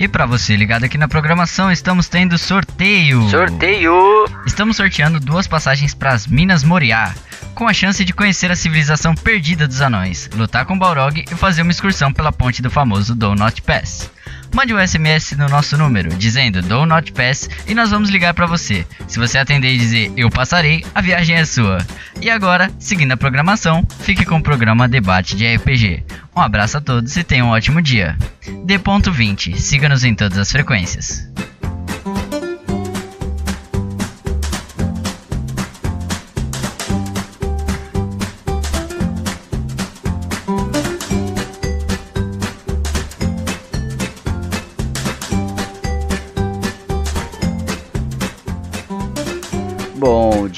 [0.00, 3.28] E para você ligado aqui na programação, estamos tendo sorteio.
[3.28, 4.24] Sorteio!
[4.46, 7.14] Estamos sorteando duas passagens para as Minas Moriá,
[7.54, 11.60] com a chance de conhecer a civilização perdida dos anões, lutar com Balrog e fazer
[11.60, 14.10] uma excursão pela ponte do famoso Donut Pass.
[14.52, 18.46] Mande um SMS no nosso número dizendo Do Not Pass e nós vamos ligar para
[18.46, 18.84] você.
[19.06, 21.78] Se você atender e dizer eu passarei, a viagem é sua.
[22.20, 26.04] E agora, seguindo a programação, fique com o programa Debate de RPG.
[26.34, 28.16] Um abraço a todos e tenham um ótimo dia.
[28.64, 31.28] D.20, siga-nos em todas as frequências.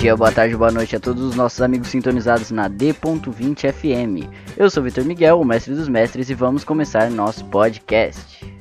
[0.03, 4.28] Dia, boa tarde, boa noite a todos os nossos amigos sintonizados na D.20 FM.
[4.56, 8.52] Eu sou Vitor Miguel, o mestre dos mestres, e vamos começar nosso podcast.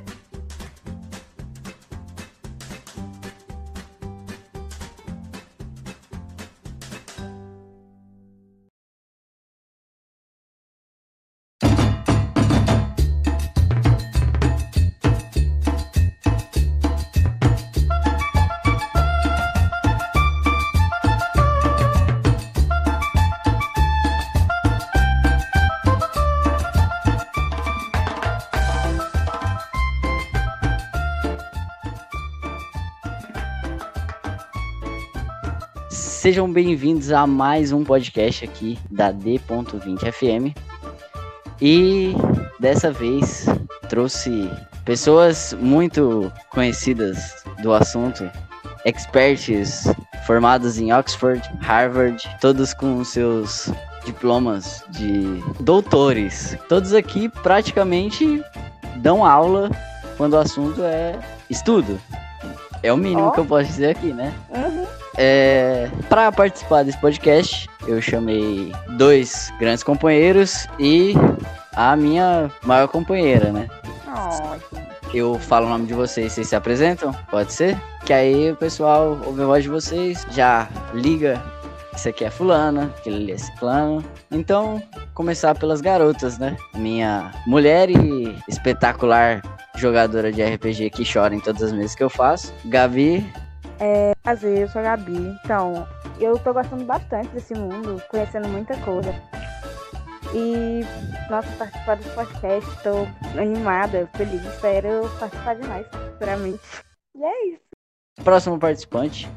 [36.31, 40.55] Sejam bem-vindos a mais um podcast aqui da D.20 FM.
[41.61, 42.15] E
[42.57, 43.47] dessa vez
[43.89, 44.49] trouxe
[44.85, 48.31] pessoas muito conhecidas do assunto,
[48.85, 49.93] experts
[50.25, 53.69] formados em Oxford, Harvard, todos com seus
[54.05, 56.57] diplomas de doutores.
[56.69, 58.41] Todos aqui praticamente
[59.01, 59.69] dão aula
[60.15, 61.19] quando o assunto é
[61.49, 61.99] estudo.
[62.81, 63.31] É o mínimo Ó.
[63.31, 64.33] que eu posso dizer aqui, né?
[64.49, 65.00] Uhum.
[65.17, 71.13] É, para participar desse podcast, eu chamei dois grandes companheiros e
[71.73, 73.67] a minha maior companheira, né?
[75.13, 77.13] Eu falo o nome de vocês, vocês se apresentam?
[77.29, 77.77] Pode ser?
[78.05, 81.41] Que aí o pessoal ouve a voz de vocês, já liga.
[81.93, 84.03] Isso aqui é fulana, aquele ali é ciclano.
[84.31, 84.81] Então,
[85.13, 86.55] começar pelas garotas, né?
[86.73, 89.41] Minha mulher e espetacular
[89.75, 92.53] jogadora de RPG que chora em todas as mesas que eu faço.
[93.81, 95.37] Gabi, Prazer, eu sou a Gabi.
[95.43, 95.87] Então,
[96.19, 99.13] eu tô gostando bastante desse mundo, conhecendo muita coisa.
[100.33, 100.81] E,
[101.29, 106.59] nossa, participar desse podcast, tô animada, feliz, espero participar de mais, futuramente.
[107.17, 107.61] E é isso.
[108.23, 109.27] Próximo participante,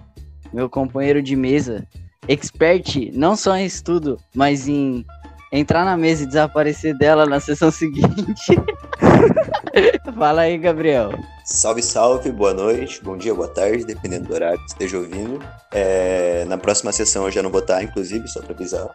[0.52, 1.84] meu companheiro de mesa,
[2.28, 5.04] expert não só em estudo, mas em
[5.50, 8.52] entrar na mesa e desaparecer dela na sessão seguinte.
[10.16, 11.12] Fala aí, Gabriel.
[11.44, 15.44] Salve, salve, boa noite, bom dia, boa tarde, dependendo do horário que esteja ouvindo.
[15.72, 18.88] É, na próxima sessão eu já não vou estar, inclusive, só pra avisar.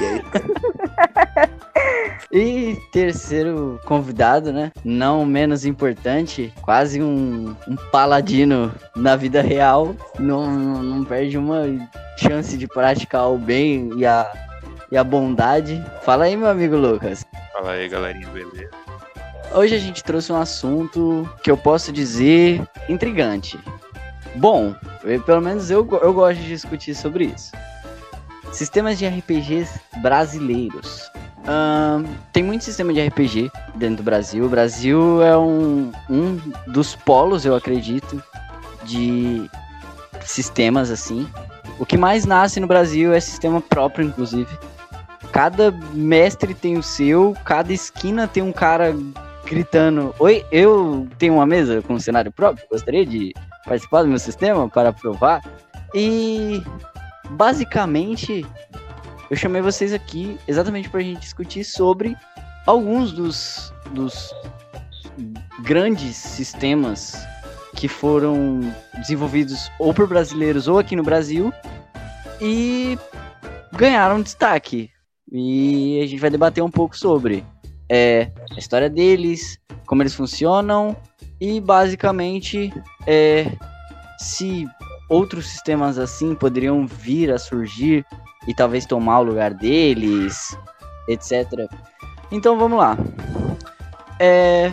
[0.00, 0.22] E aí,
[2.32, 4.72] E terceiro convidado, né?
[4.84, 9.94] Não menos importante, quase um, um paladino na vida real.
[10.18, 11.62] Não, não, não perde uma
[12.18, 14.30] chance de praticar o bem e a,
[14.90, 15.82] e a bondade.
[16.02, 17.24] Fala aí, meu amigo Lucas.
[17.52, 18.85] Fala aí, galerinha, beleza?
[19.54, 23.58] Hoje a gente trouxe um assunto que eu posso dizer intrigante.
[24.34, 27.52] Bom, eu- pelo menos eu, eu gosto de discutir sobre isso.
[28.52, 31.10] Sistemas de RPGs brasileiros.
[32.32, 34.44] Tem muito sistema de RPG dentro do Brasil.
[34.44, 38.22] O Brasil é um, um dos polos, eu acredito,
[38.84, 39.48] de
[40.22, 41.26] sistemas assim.
[41.78, 44.50] O que mais nasce no Brasil é sistema próprio, inclusive.
[45.32, 48.94] Cada mestre tem o seu, cada esquina tem um cara
[49.46, 53.32] gritando: Oi, eu tenho uma mesa com um cenário próprio, gostaria de
[53.64, 55.42] participar do meu sistema para provar.
[55.94, 56.62] E
[57.30, 58.44] basicamente
[59.30, 62.16] eu chamei vocês aqui exatamente para a gente discutir sobre
[62.66, 64.34] alguns dos, dos
[65.62, 67.16] grandes sistemas
[67.74, 68.60] que foram
[68.98, 71.52] desenvolvidos ou por brasileiros ou aqui no Brasil
[72.40, 72.98] e
[73.72, 74.90] ganharam destaque.
[75.30, 77.44] E a gente vai debater um pouco sobre
[77.88, 80.96] é, a história deles, como eles funcionam
[81.40, 82.72] e basicamente
[83.06, 83.50] é,
[84.18, 84.66] se
[85.08, 88.04] outros sistemas assim poderiam vir a surgir
[88.46, 90.56] e talvez tomar o lugar deles,
[91.08, 91.68] etc.
[92.30, 92.96] Então vamos lá.
[94.18, 94.72] É,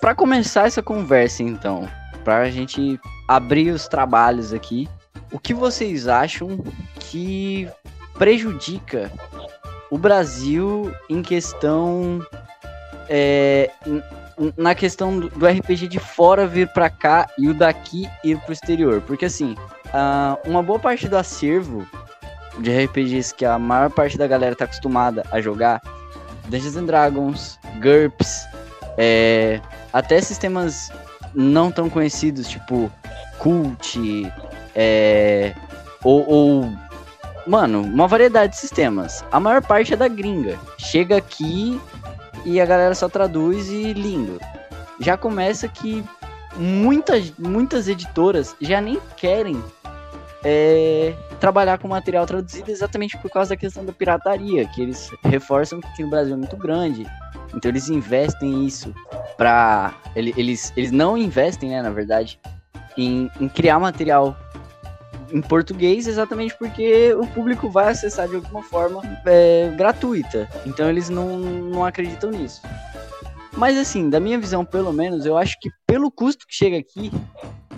[0.00, 1.88] para começar essa conversa, então,
[2.24, 4.88] para a gente abrir os trabalhos aqui,
[5.32, 6.58] o que vocês acham
[6.98, 7.68] que
[8.14, 9.10] prejudica
[9.90, 12.24] o Brasil em questão
[13.08, 13.70] é,
[14.56, 19.02] na questão do, RPG de fora vir pra cá e o daqui ir pro exterior.
[19.02, 19.56] Porque assim,
[20.46, 21.86] uma boa parte do acervo
[22.58, 25.80] de RPGs que a maior parte da galera tá acostumada a jogar,
[26.48, 28.46] Dungeons and Dragons, GURPS,
[28.96, 29.60] é,
[29.92, 30.90] até sistemas
[31.34, 32.90] não tão conhecidos, tipo
[33.38, 33.98] Cult,
[34.74, 35.54] é,
[36.02, 36.72] ou, ou,
[37.46, 39.24] Mano, uma variedade de sistemas.
[39.30, 40.58] A maior parte é da gringa.
[40.78, 41.80] Chega aqui
[42.44, 44.40] e a galera só traduz e lindo.
[45.00, 46.04] Já começa que
[46.56, 49.62] muitas, muitas editoras já nem querem
[50.44, 55.80] é, trabalhar com material traduzido exatamente por causa da questão da pirataria, que eles reforçam
[55.80, 57.06] que no Brasil é muito grande.
[57.54, 58.94] Então eles investem isso
[59.36, 62.38] para eles, eles não investem, né, na verdade,
[62.96, 64.36] em, em criar material
[65.32, 70.48] em português exatamente porque o público vai acessar de alguma forma é, gratuita.
[70.66, 72.62] Então eles não, não acreditam nisso.
[73.56, 77.10] Mas assim, da minha visão, pelo menos, eu acho que pelo custo que chega aqui,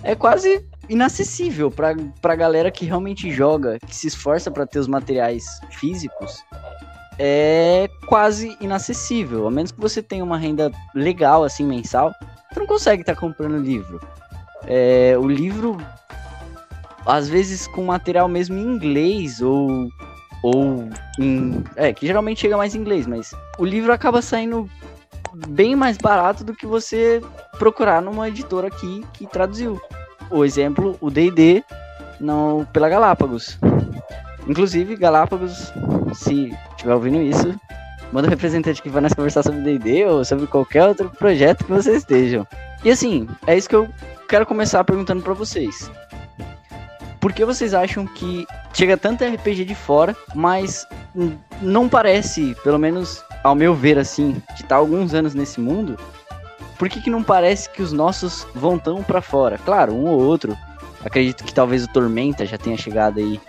[0.02, 4.88] é quase inacessível pra, pra galera que realmente joga, que se esforça para ter os
[4.88, 6.42] materiais físicos.
[7.18, 9.46] É quase inacessível.
[9.46, 12.12] A menos que você tenha uma renda legal, assim, mensal,
[12.52, 14.00] você não consegue estar tá comprando livro.
[14.66, 15.78] É, o livro,
[17.06, 19.88] às vezes com material mesmo em inglês ou
[20.42, 20.88] ou
[21.20, 24.68] em, é, que geralmente chega mais em inglês, mas o livro acaba saindo
[25.48, 27.22] bem mais barato do que você
[27.58, 29.80] procurar numa editora aqui que traduziu.
[30.30, 31.62] O exemplo, o D&D
[32.20, 33.58] não pela Galápagos.
[34.46, 35.72] Inclusive, Galápagos,
[36.14, 37.54] se estiver ouvindo isso,
[38.12, 41.72] manda um representante que vai nós conversar sobre D&D ou sobre qualquer outro projeto que
[41.72, 42.46] vocês estejam.
[42.84, 43.88] E assim, é isso que eu
[44.28, 45.90] quero começar perguntando para vocês.
[47.22, 50.84] Por que vocês acham que chega tanto RPG de fora, mas
[51.62, 55.96] não parece, pelo menos ao meu ver assim, de estar tá alguns anos nesse mundo,
[56.76, 59.56] por que, que não parece que os nossos vão tão para fora?
[59.56, 60.58] Claro, um ou outro.
[61.04, 63.40] Acredito que talvez o Tormenta já tenha chegado aí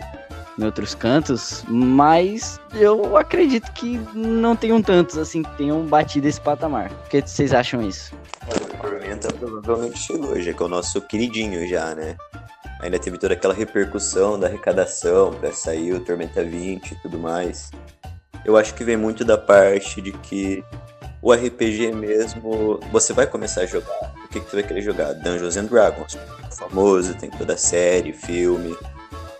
[0.56, 6.40] em outros cantos, mas eu acredito que não tenham tantos assim que tenham batido esse
[6.40, 6.92] patamar.
[7.06, 8.14] O que vocês acham isso?
[8.46, 12.16] O Tormenta provavelmente chegou, já que é o nosso queridinho já, né?
[12.84, 17.70] Ainda teve toda aquela repercussão da arrecadação para sair o Tormenta 20 e tudo mais.
[18.44, 20.62] Eu acho que vem muito da parte de que
[21.22, 24.12] o RPG mesmo, você vai começar a jogar.
[24.22, 25.14] O que, que você vai querer jogar?
[25.14, 26.18] Dungeons and Dragons.
[26.58, 28.76] Famoso, tem toda a série, filme.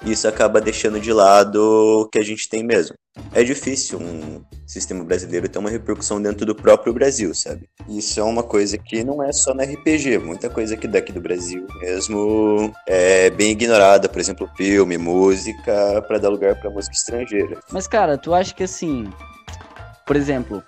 [0.05, 1.57] Isso acaba deixando de lado
[2.03, 2.95] o que a gente tem mesmo.
[3.33, 7.69] É difícil um sistema brasileiro ter uma repercussão dentro do próprio Brasil, sabe?
[7.89, 11.21] Isso é uma coisa que não é só na RPG, muita coisa que daqui do
[11.21, 17.61] Brasil mesmo é bem ignorada, por exemplo, filme, música, para dar lugar para música estrangeira.
[17.71, 19.11] Mas cara, tu acha que assim,
[20.07, 20.63] por exemplo,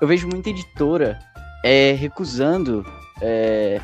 [0.00, 1.18] eu vejo muita editora
[1.64, 2.84] é, recusando
[3.22, 3.80] é,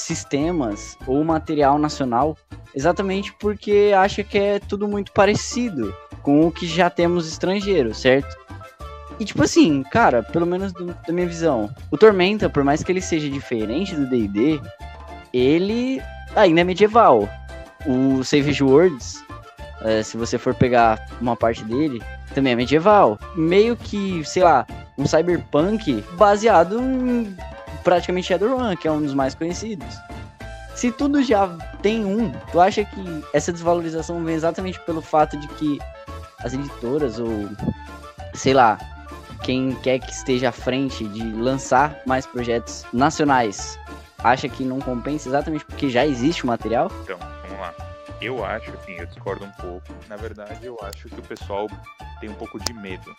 [0.00, 2.36] sistemas ou material nacional
[2.74, 8.36] exatamente porque acha que é tudo muito parecido com o que já temos estrangeiro, certo?
[9.18, 12.92] E tipo assim, cara, pelo menos do, da minha visão, o Tormenta, por mais que
[12.92, 14.60] ele seja diferente do D&D,
[15.32, 16.02] ele
[16.34, 17.28] ainda é medieval.
[17.86, 19.24] O Savage Worlds,
[19.82, 22.02] é, se você for pegar uma parte dele,
[22.34, 23.18] também é medieval.
[23.34, 24.66] Meio que, sei lá,
[24.98, 27.34] um cyberpunk baseado em
[27.86, 29.86] praticamente Shadowrun, que é um dos mais conhecidos.
[30.74, 31.46] Se tudo já
[31.80, 35.78] tem um, tu acha que essa desvalorização vem exatamente pelo fato de que
[36.40, 37.48] as editoras ou
[38.34, 38.76] sei lá,
[39.44, 43.78] quem quer que esteja à frente de lançar mais projetos nacionais
[44.18, 46.90] acha que não compensa exatamente porque já existe o material?
[47.04, 47.20] Então,
[48.20, 49.86] eu acho, assim, eu discordo um pouco.
[50.08, 51.68] Na verdade, eu acho que o pessoal
[52.18, 53.14] tem um pouco de medo.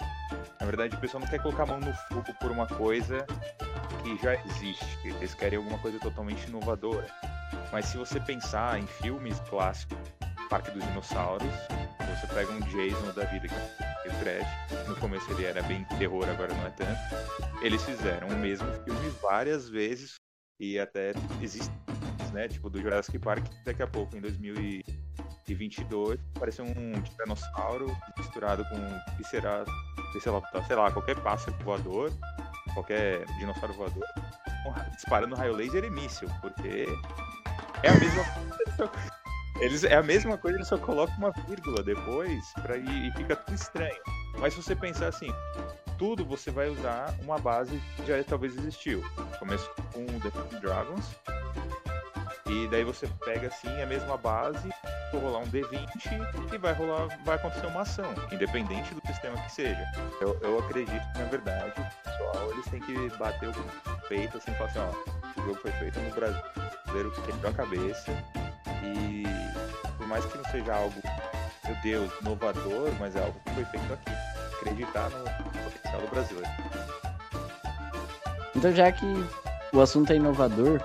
[0.60, 3.26] Na verdade, o pessoal não quer colocar a mão no fogo por uma coisa
[4.16, 4.86] que já existe.
[5.04, 7.08] Eles querem alguma coisa totalmente inovadora.
[7.72, 9.98] Mas se você pensar em filmes clássicos,
[10.50, 11.48] Parque dos Dinossauros,
[12.00, 14.88] você pega um Jason da vida que é o Trash.
[14.88, 17.00] No começo ele era bem terror, agora não é tanto.
[17.62, 20.16] Eles fizeram o mesmo filme várias vezes
[20.60, 21.12] e até
[21.42, 21.72] existe
[22.32, 22.48] né?
[22.48, 27.88] Tipo, do Jurassic Park, daqui a pouco, em 2022, apareceu um tiranossauro
[28.18, 28.78] misturado com
[29.24, 29.64] sei lá,
[30.68, 32.12] sei lá, qualquer pássaro voador,
[32.78, 34.04] qualquer dinossauro voador,
[34.94, 36.86] disparando raio laser e míssil, porque
[37.82, 38.24] é a mesma.
[39.60, 43.36] Eles, é a mesma coisa, eles só colocam uma vírgula depois pra, e, e fica
[43.36, 44.00] tudo estranho.
[44.38, 45.34] Mas se você pensar assim,
[45.98, 49.04] tudo você vai usar uma base que já talvez existiu.
[49.40, 51.08] Começo com The Dragons,
[52.50, 54.70] e daí você pega assim a mesma base
[55.12, 59.86] rolar um D20 e vai rolar, vai acontecer uma ação, independente do sistema que seja.
[60.22, 61.74] Eu, eu acredito que, na verdade,
[62.04, 66.00] pessoal, eles têm que bater o peito assim falar assim, ó, o jogo foi feito
[66.00, 68.12] no brasileiro que quebrou a cabeça
[68.84, 69.24] e
[69.98, 70.96] por mais que não seja algo,
[71.66, 74.12] meu Deus, inovador, mas é algo que foi feito aqui.
[74.58, 75.24] Acreditar no
[75.54, 76.50] potencial do brasileiro.
[78.56, 79.06] Então, já que
[79.72, 80.82] o assunto é inovador,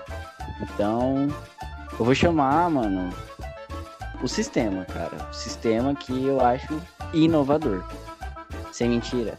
[0.63, 1.29] então
[1.99, 3.11] eu vou chamar, mano,
[4.23, 5.29] o sistema, cara.
[5.31, 6.81] O sistema que eu acho
[7.13, 7.85] inovador.
[8.73, 9.39] Sem mentira.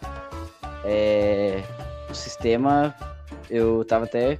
[0.83, 1.63] É...
[2.09, 2.93] O sistema,
[3.49, 4.37] eu tava até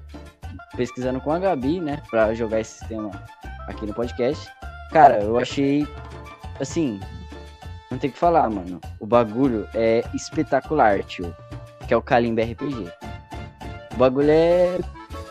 [0.75, 3.11] pesquisando com a Gabi, né, pra jogar esse sistema
[3.67, 4.51] aqui no podcast.
[4.91, 5.87] Cara, eu achei,
[6.59, 6.99] assim,
[7.89, 8.79] não tem o que falar, mano.
[8.99, 11.35] O bagulho é espetacular, tio.
[11.87, 12.91] Que é o Kalimba RPG.
[13.93, 14.79] O bagulho é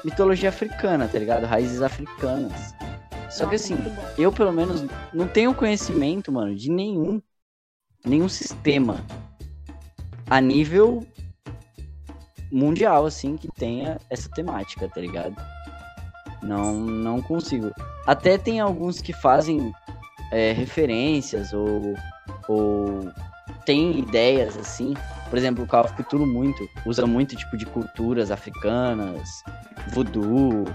[0.05, 1.45] mitologia africana, tá ligado?
[1.47, 2.75] Raízes africanas.
[3.31, 3.77] Só que assim,
[4.19, 7.21] eu pelo menos não tenho conhecimento, mano, de nenhum
[8.05, 9.05] nenhum sistema
[10.29, 11.07] a nível
[12.51, 15.35] mundial assim que tenha essa temática, tá ligado?
[16.43, 17.71] Não não consigo.
[18.07, 19.73] Até tem alguns que fazem
[20.31, 21.95] é, referências ou
[22.49, 23.11] ou
[23.65, 24.95] tem ideias assim.
[25.33, 29.43] Por exemplo, o Call of Cthulhu muito usa muito tipo de culturas africanas,
[29.89, 30.67] voodoo,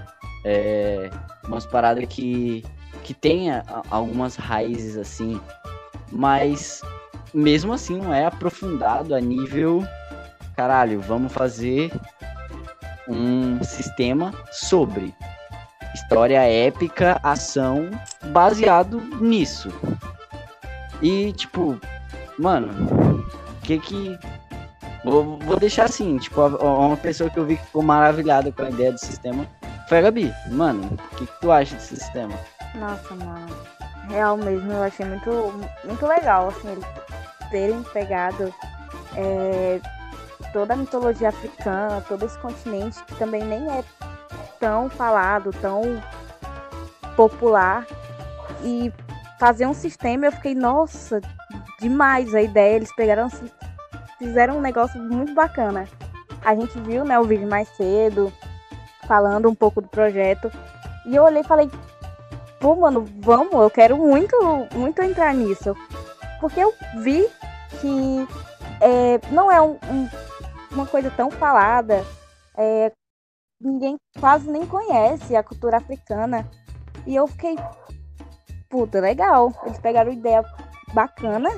[0.44, 1.08] é,
[1.46, 2.64] umas paradas que,
[3.04, 5.40] que tenha algumas raízes assim,
[6.10, 6.82] mas
[7.32, 9.86] mesmo assim não é aprofundado a nível
[10.56, 11.92] caralho, vamos fazer
[13.06, 15.14] um sistema sobre
[15.94, 17.88] história épica, ação,
[18.32, 19.70] baseado nisso.
[21.00, 21.80] E tipo,
[22.36, 23.24] mano,
[23.62, 24.18] que que
[25.10, 28.70] vou, vou deixar assim, tipo, uma pessoa que eu vi que ficou maravilhada com a
[28.70, 29.46] ideia do sistema
[29.88, 30.32] foi a Gabi.
[30.50, 32.34] Mano, o que, que tu acha desse sistema?
[32.74, 33.48] Nossa, mano.
[34.08, 35.30] Real mesmo, eu achei muito,
[35.84, 36.84] muito legal, assim, eles
[37.50, 38.52] terem pegado
[39.16, 39.80] é,
[40.52, 43.84] toda a mitologia africana, todo esse continente que também nem é
[44.58, 45.82] tão falado, tão
[47.16, 47.86] popular.
[48.62, 48.92] E
[49.38, 51.20] fazer um sistema, eu fiquei, nossa,
[51.80, 52.76] demais a ideia.
[52.76, 53.28] Eles pegaram,
[54.18, 55.86] fizeram um negócio muito bacana.
[56.44, 58.32] A gente viu, né, o vídeo mais cedo,
[59.06, 60.50] falando um pouco do projeto.
[61.06, 61.70] E eu olhei e falei,
[62.60, 64.36] pô, mano, vamos, eu quero muito,
[64.74, 65.74] muito entrar nisso.
[66.40, 67.26] Porque eu vi
[67.80, 68.28] que
[68.80, 70.08] é, não é um, um,
[70.72, 72.04] uma coisa tão falada.
[72.56, 72.92] É,
[73.60, 76.48] ninguém quase nem conhece a cultura africana.
[77.06, 77.56] E eu fiquei,
[78.68, 79.52] puta, legal.
[79.64, 80.44] Eles pegaram ideia
[80.92, 81.48] bacana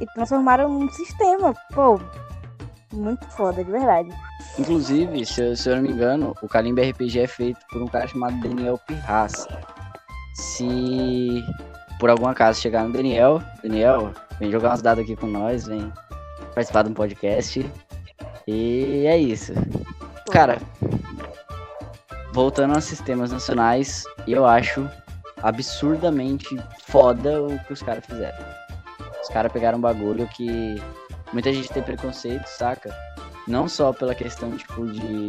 [0.00, 1.54] e transformaram num sistema.
[1.72, 2.00] Pô,
[2.92, 4.10] muito foda, de verdade.
[4.58, 7.86] Inclusive, se eu, se eu não me engano, o Kalimba RPG é feito por um
[7.86, 9.48] cara chamado Daniel Pirraça.
[10.34, 11.44] Se
[11.98, 15.92] por algum acaso chegar no Daniel, Daniel, vem jogar umas dados aqui com nós, vem
[16.54, 17.70] participar de um podcast.
[18.46, 19.52] E é isso.
[20.32, 20.58] Cara,
[22.32, 24.88] voltando aos sistemas nacionais, eu acho
[25.42, 28.59] absurdamente foda o que os caras fizeram.
[29.32, 30.82] Caras pegaram um bagulho que
[31.32, 32.94] muita gente tem preconceito, saca?
[33.46, 35.28] Não só pela questão, tipo, de,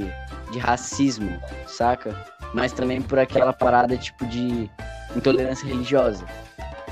[0.52, 2.16] de racismo, saca?
[2.54, 4.70] Mas também por aquela parada, tipo, de
[5.16, 6.26] intolerância religiosa.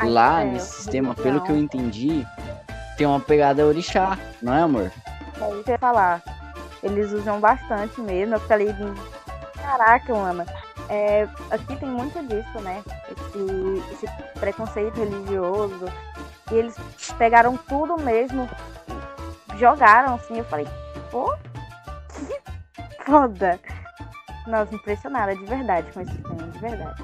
[0.03, 2.25] Lá, é, nesse sistema, pelo que eu entendi,
[2.97, 4.91] tem uma pegada orixá, não é, amor?
[5.41, 6.21] É isso que eu ia falar.
[6.81, 8.35] Eles usam bastante mesmo.
[8.35, 8.73] Eu falei,
[9.61, 10.45] caraca, mano.
[10.87, 12.81] É, aqui tem muito disso, né?
[13.11, 14.07] Esse, esse
[14.39, 15.85] preconceito religioso.
[16.51, 16.75] E eles
[17.17, 18.49] pegaram tudo mesmo,
[19.57, 20.37] jogaram assim.
[20.37, 20.67] Eu falei,
[21.11, 21.33] pô,
[22.13, 23.59] que foda.
[24.47, 27.03] Nossa, impressionada de verdade com esse filme, de verdade.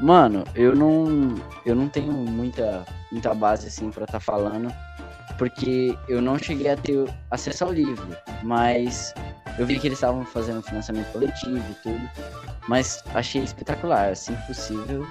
[0.00, 1.34] Mano, eu não,
[1.66, 4.72] eu não tenho muita, muita base assim para estar tá falando,
[5.36, 8.06] porque eu não cheguei a ter acesso ao livro,
[8.44, 9.12] mas
[9.58, 12.10] eu vi que eles estavam fazendo financiamento coletivo e tudo,
[12.68, 15.04] mas achei espetacular, assim possível.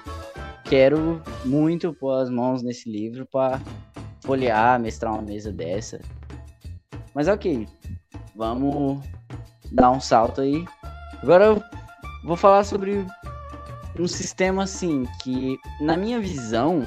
[0.68, 3.60] Quero muito pôr as mãos nesse livro para
[4.20, 6.00] folhear, mestrar uma mesa dessa.
[7.14, 7.66] Mas ok,
[8.36, 9.02] vamos
[9.72, 10.64] dar um salto aí.
[11.22, 11.62] Agora eu
[12.24, 13.04] vou falar sobre
[13.98, 16.86] um sistema assim que, na minha visão,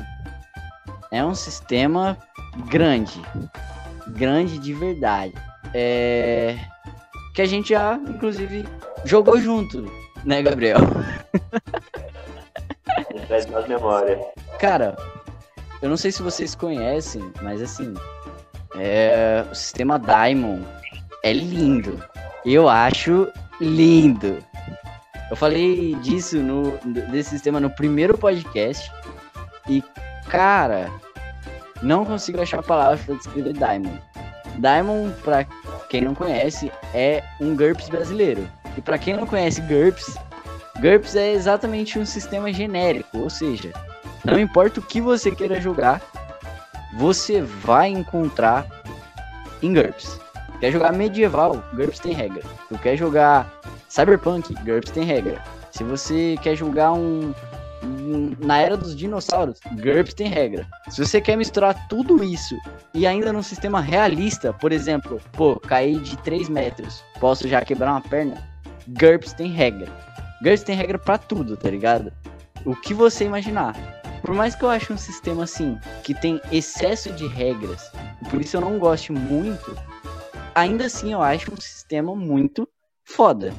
[1.12, 2.18] é um sistema
[2.70, 3.20] grande,
[4.10, 5.34] grande de verdade.
[5.74, 6.58] É
[7.34, 8.66] que a gente já, inclusive,
[9.06, 9.86] jogou junto,
[10.24, 10.80] né, Gabriel?
[13.32, 14.20] Traz mais memória.
[14.60, 14.94] Cara,
[15.82, 17.94] eu não sei se vocês conhecem, mas assim,
[18.76, 20.68] é, o sistema Diamond
[21.24, 22.04] é lindo.
[22.46, 24.38] Eu acho lindo.
[25.30, 26.78] Eu falei disso no
[27.10, 28.92] desse sistema no primeiro podcast
[29.70, 29.82] E,
[30.28, 30.92] cara,
[31.82, 34.04] não consigo achar palavras pra descrever Diamond.
[34.58, 35.46] Diamond, pra
[35.88, 38.46] quem não conhece, é um GURPS brasileiro.
[38.76, 40.18] E pra quem não conhece GURPS,
[40.82, 43.72] GURPS é exatamente um sistema genérico, ou seja,
[44.26, 46.02] não importa o que você queira jogar,
[46.98, 48.66] você vai encontrar
[49.62, 50.20] em GURPS.
[50.60, 52.42] Quer jogar medieval, GURPS tem regra.
[52.68, 55.44] Tu quer jogar cyberpunk, GURPS tem regra.
[55.70, 57.32] Se você quer jogar um,
[57.84, 60.66] um na era dos dinossauros, GURPS tem regra.
[60.90, 62.58] Se você quer misturar tudo isso
[62.92, 67.92] e ainda num sistema realista, por exemplo, pô, cair de 3 metros, posso já quebrar
[67.92, 68.50] uma perna,
[68.88, 70.11] GURPS tem regra.
[70.42, 72.12] GURPS tem regra para tudo, tá ligado?
[72.66, 73.76] O que você imaginar.
[74.22, 77.92] Por mais que eu ache um sistema assim, que tem excesso de regras,
[78.30, 79.76] por isso eu não goste muito,
[80.54, 82.68] ainda assim eu acho um sistema muito
[83.04, 83.54] foda.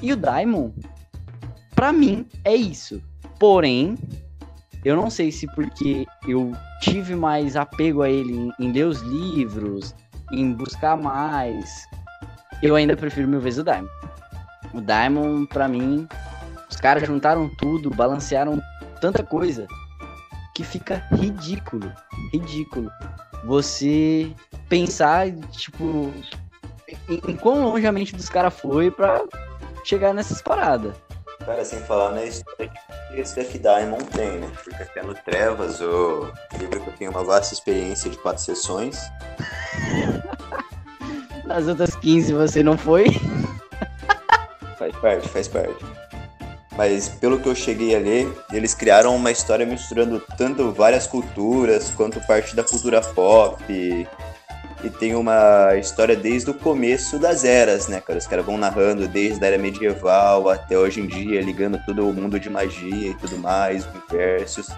[0.00, 0.70] E o Daimon,
[1.74, 3.02] pra mim, é isso.
[3.38, 3.96] Porém,
[4.84, 9.00] eu não sei se porque eu tive mais apego a ele em, em ler os
[9.02, 9.94] livros,
[10.32, 11.86] em buscar mais,
[12.62, 13.88] eu ainda prefiro mil vezes o Daimon.
[14.72, 16.08] O Daimon, pra mim,
[16.70, 18.60] os caras juntaram tudo, balancearam
[19.00, 19.66] tanta coisa
[20.54, 21.92] que fica ridículo.
[22.32, 22.90] Ridículo.
[23.44, 24.32] Você
[24.68, 26.12] pensar, tipo,
[27.08, 29.22] em, em quão longe a mente dos caras foi pra
[29.84, 30.94] chegar nessas paradas.
[31.44, 34.50] Cara, sem falar na história que esse Diamond tem, né?
[34.62, 38.98] Porque até no Trevas, o livro que eu tenho uma vasta experiência de quatro sessões.
[41.44, 43.06] Nas outras 15 você não foi?
[45.02, 45.84] parte, faz parte.
[46.76, 51.90] Mas pelo que eu cheguei a ler, eles criaram uma história misturando tanto várias culturas
[51.90, 53.62] quanto parte da cultura pop.
[53.68, 54.06] E,
[54.82, 58.18] e tem uma história desde o começo das eras, né, cara?
[58.18, 62.12] Os caras vão narrando desde a era medieval até hoje em dia, ligando todo o
[62.12, 64.68] mundo de magia e tudo mais, universos.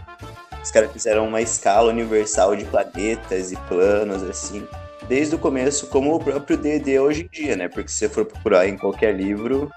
[0.62, 4.66] Os caras fizeram uma escala universal de planetas e planos, assim,
[5.08, 7.68] desde o começo, como o próprio D&D hoje em dia, né?
[7.68, 9.70] Porque se você for procurar em qualquer livro,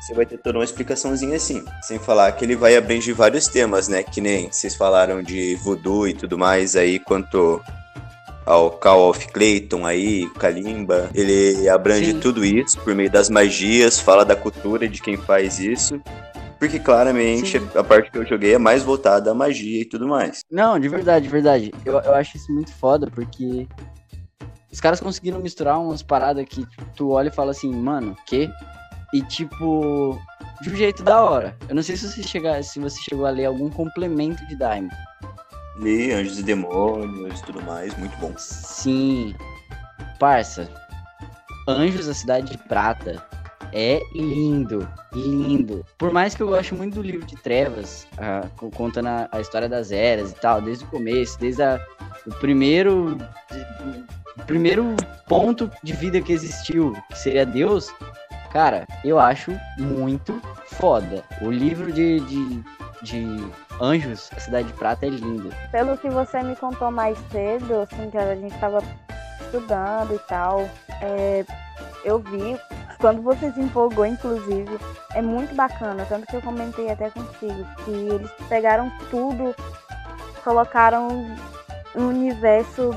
[0.00, 1.64] você vai ter toda uma explicaçãozinha assim.
[1.82, 4.02] Sem falar que ele vai abranger vários temas, né?
[4.02, 7.60] Que nem vocês falaram de voodoo e tudo mais aí, quanto
[8.44, 11.10] ao Call of Clayton aí, Kalimba.
[11.12, 12.20] Ele abrange Sim.
[12.20, 16.00] tudo isso por meio das magias, fala da cultura de quem faz isso.
[16.58, 17.68] Porque claramente Sim.
[17.74, 20.40] a parte que eu joguei é mais voltada à magia e tudo mais.
[20.50, 21.74] Não, de verdade, de verdade.
[21.84, 23.66] Eu, eu acho isso muito foda, porque
[24.70, 28.50] os caras conseguiram misturar umas paradas que tipo, tu olha e fala assim, mano, que?
[29.12, 30.18] E tipo,
[30.60, 31.56] de um jeito da hora.
[31.68, 34.90] Eu não sei se você, se você chegou a ler algum complemento de Daimon.
[35.78, 38.32] Li Anjos e Demônios e tudo mais, muito bom.
[38.36, 39.34] Sim.
[40.18, 40.68] Parça,
[41.68, 43.22] Anjos da Cidade de Prata
[43.72, 45.84] é lindo, lindo.
[45.98, 49.68] Por mais que eu goste muito do livro de Trevas, uh, contando a, a, história
[49.68, 51.84] das eras e tal, desde o começo, desde a,
[52.26, 53.18] o primeiro
[54.44, 54.94] primeiro
[55.26, 57.92] ponto de vida que existiu, que seria Deus,
[58.56, 61.22] Cara, eu acho muito foda.
[61.42, 62.64] O livro de, de,
[63.02, 65.52] de Anjos, a Cidade de Prata, é lindo.
[65.70, 68.82] Pelo que você me contou mais cedo, assim, que a gente tava
[69.42, 70.66] estudando e tal,
[71.02, 71.44] é,
[72.02, 72.58] eu vi,
[72.98, 74.78] quando você se empolgou, inclusive,
[75.14, 79.54] é muito bacana, tanto que eu comentei até contigo, que eles pegaram tudo,
[80.42, 81.08] colocaram
[81.94, 82.90] um universo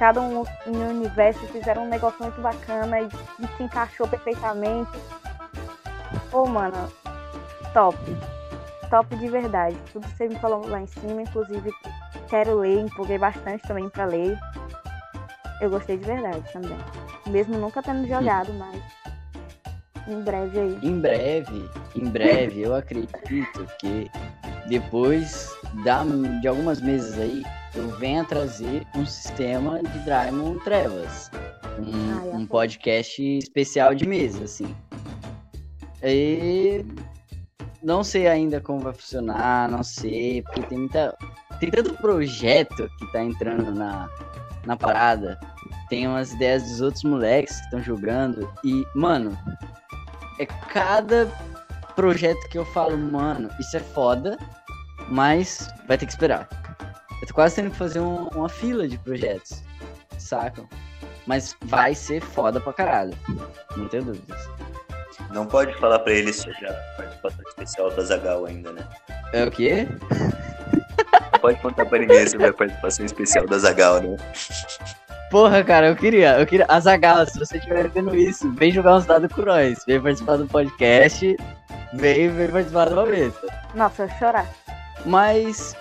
[0.00, 3.06] cada um no universo fizeram um negócio muito bacana e,
[3.38, 4.90] e se encaixou perfeitamente.
[6.30, 6.90] Pô, mano,
[7.74, 7.98] top.
[8.88, 9.76] Top de verdade.
[9.92, 11.70] Tudo que você me falou lá em cima, inclusive
[12.30, 14.38] quero ler, empolguei bastante também para ler.
[15.60, 16.78] Eu gostei de verdade também.
[17.26, 18.82] Mesmo nunca tendo jogado, mas
[20.08, 20.78] em breve aí.
[20.82, 24.10] Em breve, em breve, eu acredito que
[24.66, 26.02] depois da,
[26.40, 31.30] de algumas meses aí, eu venho a trazer um sistema de Draimon Trevas.
[31.78, 34.74] Um, ah, um podcast especial de mesa, assim.
[36.02, 36.84] E
[37.82, 41.16] não sei ainda como vai funcionar, não sei, porque tem muita.
[41.58, 44.08] Tem tanto projeto que tá entrando na,
[44.66, 45.38] na parada.
[45.88, 48.50] Tem umas ideias dos outros moleques que estão jogando.
[48.64, 49.36] E, mano,
[50.38, 51.26] é cada
[51.94, 54.38] projeto que eu falo, mano, isso é foda,
[55.10, 56.48] mas vai ter que esperar.
[57.20, 59.62] Eu tô quase tendo que fazer um, uma fila de projetos,
[60.18, 60.68] sacam?
[61.26, 63.16] Mas vai ser foda pra caralho.
[63.76, 64.48] Não tenho dúvidas.
[65.32, 68.88] Não pode falar pra ele se já participação especial da Zagal ainda, né?
[69.32, 69.86] É o quê?
[71.32, 74.16] Não pode contar pra ninguém sobre a participação especial da Zagal, né?
[75.30, 76.66] Porra, cara, eu queria, eu queria.
[76.68, 79.84] Azagal, se você estiver vendo isso, vem jogar uns dados com nós.
[79.86, 81.36] Vem participar do podcast.
[81.94, 83.40] Vem, vem participar uma mesa.
[83.74, 84.46] Nossa, eu chorar.
[85.06, 85.76] Mas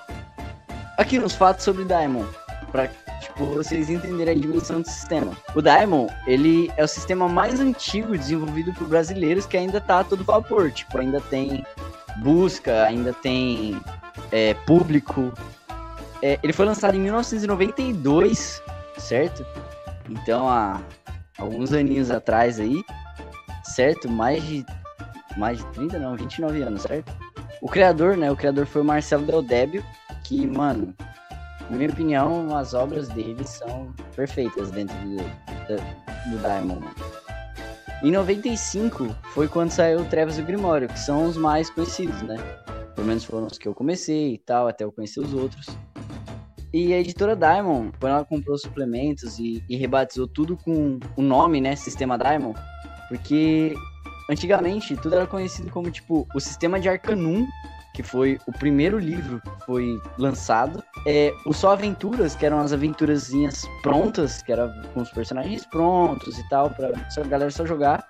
[0.99, 2.25] aqui uns fatos sobre Daimon,
[2.73, 2.89] pra
[3.21, 5.31] tipo, vocês entenderem a dimensão do sistema.
[5.55, 10.03] O Daimon, ele é o sistema mais antigo desenvolvido por brasileiros que ainda tá a
[10.03, 11.65] todo vapor, tipo, ainda tem
[12.17, 13.79] busca, ainda tem
[14.29, 15.31] é, público.
[16.21, 18.61] É, ele foi lançado em 1992,
[18.97, 19.45] certo?
[20.09, 20.81] Então, há
[21.37, 22.83] alguns aninhos atrás aí,
[23.63, 24.09] certo?
[24.09, 24.65] Mais de
[25.37, 27.13] mais de 30, não, 29 anos, certo?
[27.61, 28.29] O criador, né?
[28.29, 29.85] O criador foi o Marcelo Del Débio,
[30.29, 30.93] que, mano,
[31.71, 36.85] na minha opinião, as obras dele são perfeitas dentro do, do, do Diamond.
[38.03, 42.37] Em 95 foi quando saiu Trevas e o Grimório, que são os mais conhecidos, né?
[42.95, 45.65] Pelo menos foram os que eu comecei e tal, até eu conhecer os outros.
[46.71, 51.59] E a editora Diamond, quando ela comprou suplementos e, e rebatizou tudo com o nome,
[51.59, 51.75] né?
[51.75, 52.57] Sistema Diamond,
[53.07, 53.73] porque
[54.29, 57.47] antigamente tudo era conhecido como tipo o sistema de Arcanum,
[57.99, 60.81] que foi o primeiro livro que foi lançado.
[61.05, 66.39] É, o Só Aventuras, que eram as aventurazinhas prontas, que era com os personagens prontos
[66.39, 68.07] e tal, pra a galera só jogar.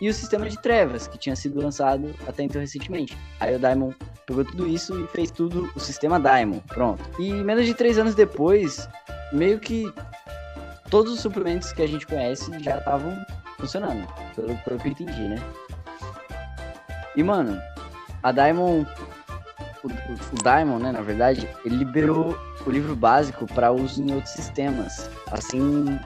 [0.00, 3.18] E o Sistema de Trevas, que tinha sido lançado até então recentemente.
[3.40, 3.90] Aí o Daimon
[4.24, 7.02] pegou tudo isso e fez tudo o sistema Daimon, pronto.
[7.18, 8.88] E menos de três anos depois,
[9.32, 9.92] meio que
[10.90, 13.16] todos os suplementos que a gente conhece já estavam
[13.58, 15.42] funcionando, pelo, pelo que eu entendi, né?
[17.16, 17.60] E, mano,
[18.22, 18.86] a Diamond.
[19.84, 24.32] O, o, Diamond, né, na verdade, ele liberou o livro básico para uso em outros
[24.32, 25.10] sistemas.
[25.30, 25.98] Assim,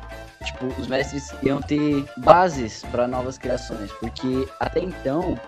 [0.44, 5.38] tipo, os mestres iam ter bases para novas criações, porque até então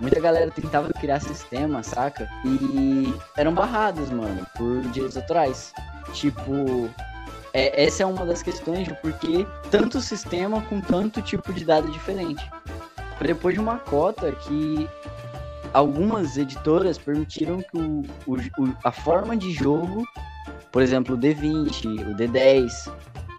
[0.00, 2.28] muita galera tentava criar sistemas, saca?
[2.44, 5.72] E eram barrados, mano, por direitos autorais.
[6.12, 6.90] Tipo,
[7.54, 11.64] é, essa é uma das questões de por que tanto sistema com tanto tipo de
[11.64, 12.44] dado diferente.
[13.20, 14.88] Depois de uma cota que
[15.72, 20.06] algumas editoras permitiram que o, o, o, a forma de jogo,
[20.70, 22.70] por exemplo, o D20, o D10,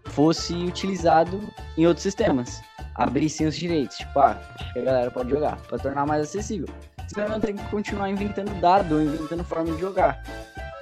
[0.06, 1.40] fosse utilizado
[1.78, 2.62] em outros sistemas.
[2.96, 4.40] Abrissem os direitos, tipo, ah,
[4.76, 6.68] a galera pode jogar, para tornar mais acessível.
[7.08, 10.24] Senão não tem que continuar inventando dado inventando forma de jogar.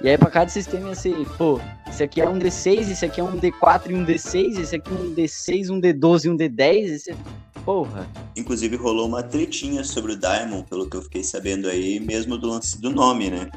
[0.02, 3.20] E aí, para cada sistema ia ser, pô, esse aqui é um D6, esse aqui
[3.20, 6.36] é um D4 e um D6, esse aqui é um D6, um D12 e um
[6.36, 7.16] D10, esse
[7.64, 8.06] Porra.
[8.36, 12.48] Inclusive rolou uma tretinha sobre o Diamond, pelo que eu fiquei sabendo aí, mesmo do
[12.48, 13.50] lance do nome, né?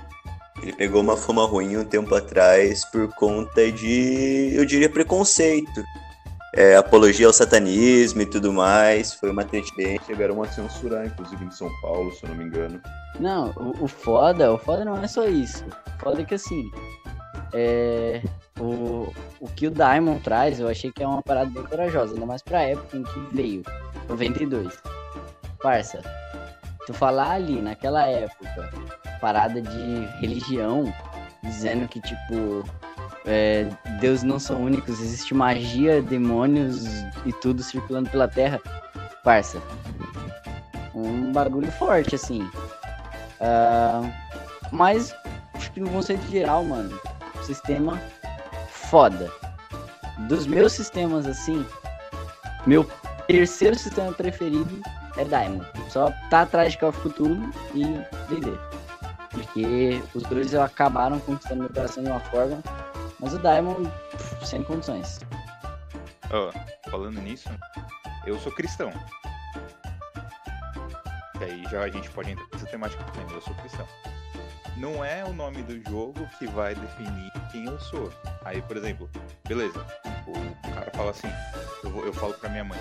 [0.61, 5.83] Ele pegou uma fama ruim um tempo atrás por conta de, eu diria, preconceito.
[6.53, 9.13] É, apologia ao satanismo e tudo mais.
[9.13, 9.99] Foi uma tretinha.
[10.05, 12.81] Chegaram a censurar, inclusive em São Paulo, se eu não me engano.
[13.19, 15.65] Não, o, o foda, o foda não é só isso.
[15.65, 16.71] O foda é que assim.
[17.53, 18.21] É,
[18.59, 22.25] o, o que o Diamond traz, eu achei que é uma parada bem corajosa, ainda
[22.25, 23.63] mais pra época em que veio.
[24.07, 24.77] 92.
[25.61, 26.01] Parça,
[26.85, 28.69] tu falar ali naquela época,
[29.19, 30.93] parada de religião,
[31.43, 32.63] dizendo que tipo.
[33.27, 33.67] É,
[33.99, 36.85] deuses não são únicos, existe magia, demônios
[37.25, 38.61] e tudo circulando pela Terra.
[39.23, 39.59] Parça.
[40.93, 42.43] Um bagulho forte, assim.
[43.41, 44.11] Uh,
[44.71, 45.15] mas,
[45.55, 46.99] acho que no conceito geral, mano,
[47.41, 47.99] sistema
[48.69, 49.31] foda.
[50.27, 51.65] Dos meus sistemas, assim,
[52.67, 52.83] meu
[53.27, 54.81] terceiro sistema preferido
[55.17, 55.65] é Diamond.
[55.89, 57.83] Só tá atrás de Call of Cthulhu e
[58.29, 58.51] D&D.
[59.31, 62.61] Porque os dois acabaram conquistando meu coração de uma forma,
[63.19, 65.19] mas o Diamond, pff, sem condições.
[66.31, 66.51] Oh,
[66.89, 67.49] falando nisso,
[68.25, 68.91] eu sou cristão.
[71.39, 73.87] E aí já a gente pode entrar nessa temática também, eu sou cristão.
[74.77, 78.11] Não é o nome do jogo que vai definir quem eu sou.
[78.43, 79.09] Aí, por exemplo,
[79.47, 79.85] beleza,
[80.27, 81.29] o cara fala assim,
[81.83, 82.79] eu, vou, eu falo pra minha mãe,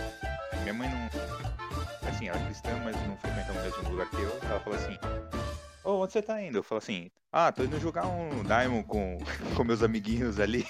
[0.60, 2.08] minha mãe não.
[2.08, 4.38] Assim, ela é cristã, mas não frequenta o mesmo lugar que eu.
[4.42, 4.98] Ela fala assim:
[5.84, 6.58] Ô, oh, onde você tá indo?
[6.58, 9.18] Eu falo assim: Ah, tô indo jogar um Diamond com,
[9.56, 10.66] com meus amiguinhos ali.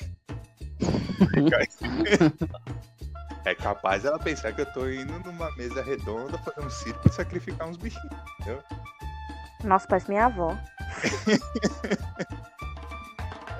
[3.44, 7.12] é capaz ela pensar que eu tô indo numa mesa redonda fazer um circo e
[7.12, 8.61] sacrificar uns bichinhos, entendeu?
[9.62, 10.51] Nossa, parece minha avó.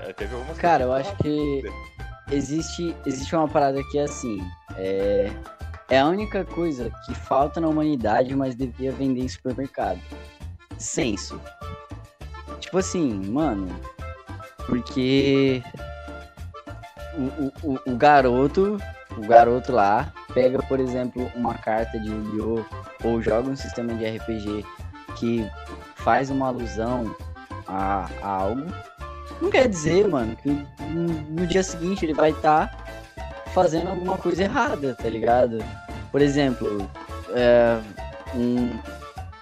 [0.03, 1.63] é, teve Cara, eu acho que
[2.31, 4.39] existe, existe uma parada que é assim.
[4.77, 5.31] É,
[5.89, 10.01] é a única coisa que falta na humanidade, mas devia vender em supermercado.
[10.79, 11.41] Senso.
[12.61, 13.69] Tipo assim, mano.
[14.67, 15.63] Porque
[17.15, 18.79] o, o, o garoto,
[19.17, 22.65] o garoto lá, pega, por exemplo, uma carta de Yu-Gi-Oh!
[23.07, 24.65] ou joga um sistema de RPG
[25.17, 25.47] que
[25.97, 27.15] faz uma alusão
[27.67, 28.67] a, a algo.
[29.41, 30.49] Não quer dizer, mano, que
[31.29, 32.84] no dia seguinte ele vai estar tá
[33.55, 35.65] fazendo alguma coisa errada, tá ligado?
[36.11, 36.91] Por exemplo,
[37.31, 37.79] é,
[38.35, 38.71] um,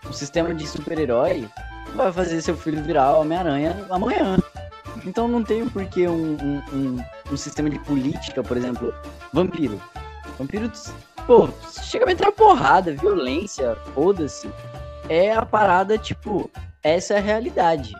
[0.08, 1.48] um sistema de super-herói
[1.94, 4.36] vai fazer seu filho virar Homem-Aranha amanhã.
[5.04, 8.94] Então não tem por que um, um, um, um sistema de política, por exemplo,
[9.32, 9.80] vampiro.
[10.38, 10.70] Vampiro,
[11.26, 11.48] pô,
[11.82, 14.48] chega a entrar porrada, violência, foda-se.
[15.08, 16.50] É a parada, tipo,
[16.82, 17.92] essa é a realidade.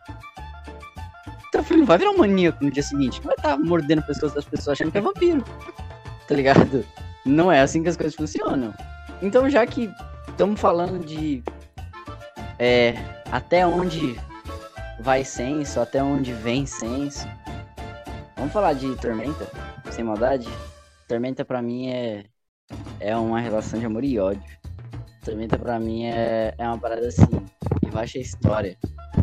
[1.49, 3.21] Então, filho, não vai virar um maníaco no dia seguinte.
[3.21, 5.45] Não vai estar mordendo o pessoas das pessoas achando que é vampiro.
[6.29, 6.85] Tá ligado?
[7.25, 8.73] Não é assim que as coisas funcionam.
[9.21, 9.91] Então, já que
[10.29, 11.43] estamos falando de
[12.59, 12.95] é,
[13.31, 14.17] até onde
[15.01, 17.27] vai senso, até onde vem senso.
[18.37, 19.47] Vamos falar de Tormenta,
[19.91, 20.49] sem maldade?
[21.09, 22.25] Tormenta pra mim é,
[23.01, 24.43] é uma relação de amor e ódio.
[25.25, 27.47] Tormenta pra mim é, é uma parada assim,
[27.83, 28.77] eu acho a história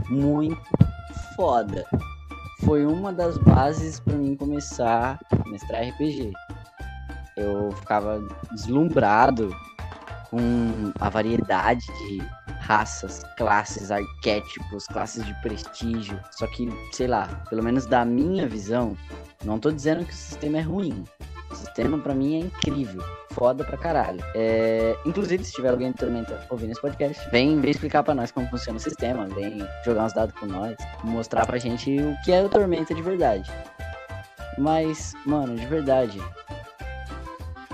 [0.10, 0.62] muito
[1.36, 1.86] foda.
[2.66, 6.32] Foi uma das bases para mim começar a mestrar RPG.
[7.40, 8.22] Eu ficava
[8.52, 9.56] deslumbrado
[10.30, 12.22] com a variedade de
[12.60, 16.20] raças, classes, arquétipos, classes de prestígio.
[16.32, 18.96] Só que, sei lá, pelo menos da minha visão,
[19.44, 21.04] não tô dizendo que o sistema é ruim.
[21.50, 24.24] O sistema para mim é incrível, foda pra caralho.
[24.36, 24.96] É...
[25.04, 28.48] Inclusive, se tiver alguém de Tormenta ouvindo esse podcast, vem, vem explicar pra nós como
[28.50, 32.44] funciona o sistema, vem jogar uns dados com nós, mostrar pra gente o que é
[32.44, 33.52] o Tormenta de verdade.
[34.60, 36.22] Mas, mano, de verdade,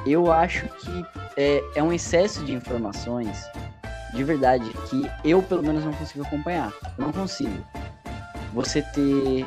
[0.06, 1.06] eu acho que
[1.38, 3.46] é, é um excesso de informações
[4.16, 6.74] de verdade, que eu pelo menos não consigo acompanhar.
[6.98, 7.64] Eu não consigo.
[8.54, 9.46] Você ter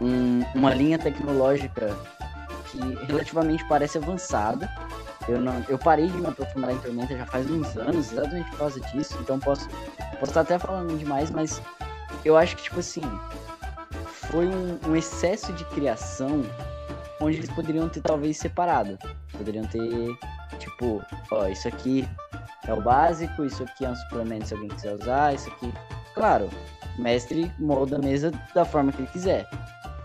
[0.00, 1.96] um, uma linha tecnológica
[2.66, 4.70] que relativamente parece avançada.
[5.26, 8.58] Eu, não, eu parei de me aprofundar em Tormenta já faz uns anos, exatamente por
[8.58, 9.68] causa disso, então posso,
[10.18, 11.62] posso estar até falando demais, mas
[12.24, 13.02] eu acho que, tipo assim,
[14.08, 16.42] foi um, um excesso de criação
[17.22, 18.98] onde eles poderiam ter talvez separado.
[19.32, 20.16] Poderiam ter,
[20.58, 22.08] tipo, ó, isso aqui
[22.66, 25.72] é o básico, isso aqui é um suplemento se alguém quiser usar, isso aqui.
[26.14, 26.48] Claro,
[26.98, 29.48] o mestre molda a mesa da forma que ele quiser.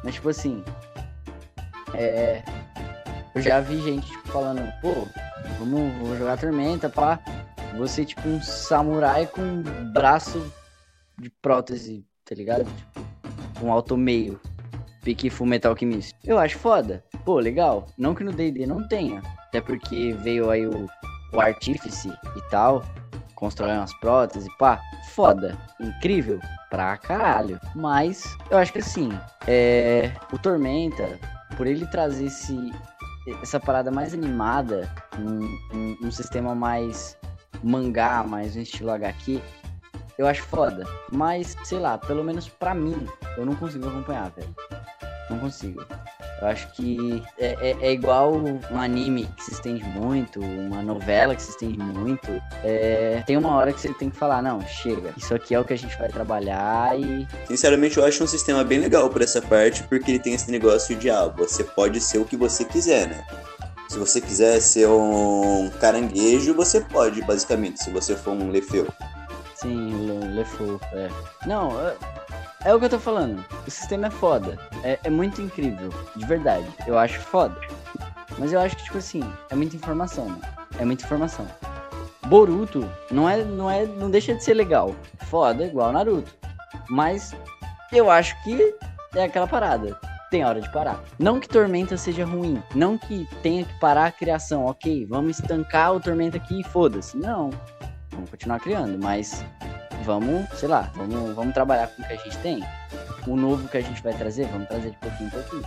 [0.03, 0.63] Mas tipo assim.
[1.93, 2.43] É.
[3.35, 4.93] Eu já vi gente tipo, falando, pô,
[5.59, 7.19] vamos vou jogar tormenta, pá.
[7.77, 10.51] Você tipo um samurai com um braço
[11.19, 12.65] de prótese, tá ligado?
[12.65, 14.39] Tipo, um alto meio.
[15.07, 16.13] Pique Full Metal Alchemist.
[16.25, 17.01] Eu acho foda.
[17.23, 17.87] Pô, legal.
[17.97, 19.21] Não que no D&D não tenha.
[19.47, 20.85] Até porque veio aí o
[21.33, 22.83] o artífice e tal,
[23.35, 26.39] constrói umas próteses, pá, foda, incrível
[26.69, 27.59] pra caralho.
[27.75, 29.09] Mas eu acho que assim,
[29.47, 31.19] é, o Tormenta,
[31.55, 32.71] por ele trazer esse,
[33.41, 34.89] essa parada mais animada,
[35.19, 35.43] um,
[35.77, 37.17] um, um sistema mais
[37.63, 39.41] mangá, mais um estilo HQ,
[40.17, 40.85] eu acho foda.
[41.11, 44.55] Mas, sei lá, pelo menos pra mim, eu não consigo acompanhar, velho.
[45.29, 45.85] Não consigo.
[46.41, 51.35] Eu acho que é, é, é, igual um anime que se estende muito, uma novela
[51.35, 52.29] que se estende muito.
[52.63, 55.65] É, tem uma hora que você tem que falar, não, chega, isso aqui é o
[55.65, 57.27] que a gente vai trabalhar e.
[57.47, 60.95] Sinceramente, eu acho um sistema bem legal por essa parte, porque ele tem esse negócio
[60.95, 63.25] de, ah, você pode ser o que você quiser, né?
[63.89, 68.85] Se você quiser ser um caranguejo, você pode, basicamente, se você for um lefeu.
[69.55, 71.09] Sim, lefeu, é.
[71.47, 71.71] Não,
[72.63, 73.43] é o que eu tô falando.
[73.65, 74.57] O sistema é foda.
[74.83, 75.89] É, é muito incrível.
[76.15, 76.67] De verdade.
[76.85, 77.59] Eu acho foda.
[78.37, 80.41] Mas eu acho que, tipo assim, é muita informação, mano.
[80.79, 81.47] É muita informação.
[82.27, 84.95] Boruto não é, não é, não deixa de ser legal.
[85.29, 86.35] Foda, igual Naruto.
[86.89, 87.33] Mas
[87.91, 88.75] eu acho que
[89.15, 89.97] é aquela parada.
[90.29, 91.01] Tem hora de parar.
[91.17, 92.61] Não que Tormenta seja ruim.
[92.75, 94.65] Não que tenha que parar a criação.
[94.65, 97.15] Ok, vamos estancar o Tormenta aqui e foda-se.
[97.15, 97.49] Não.
[98.11, 98.99] Vamos continuar criando.
[99.01, 99.45] Mas
[100.07, 102.63] vamos, sei lá, vamos, vamos trabalhar com o que a gente tem.
[103.27, 105.63] O novo que a gente vai trazer, vamos trazer de pouquinho em pouquinho.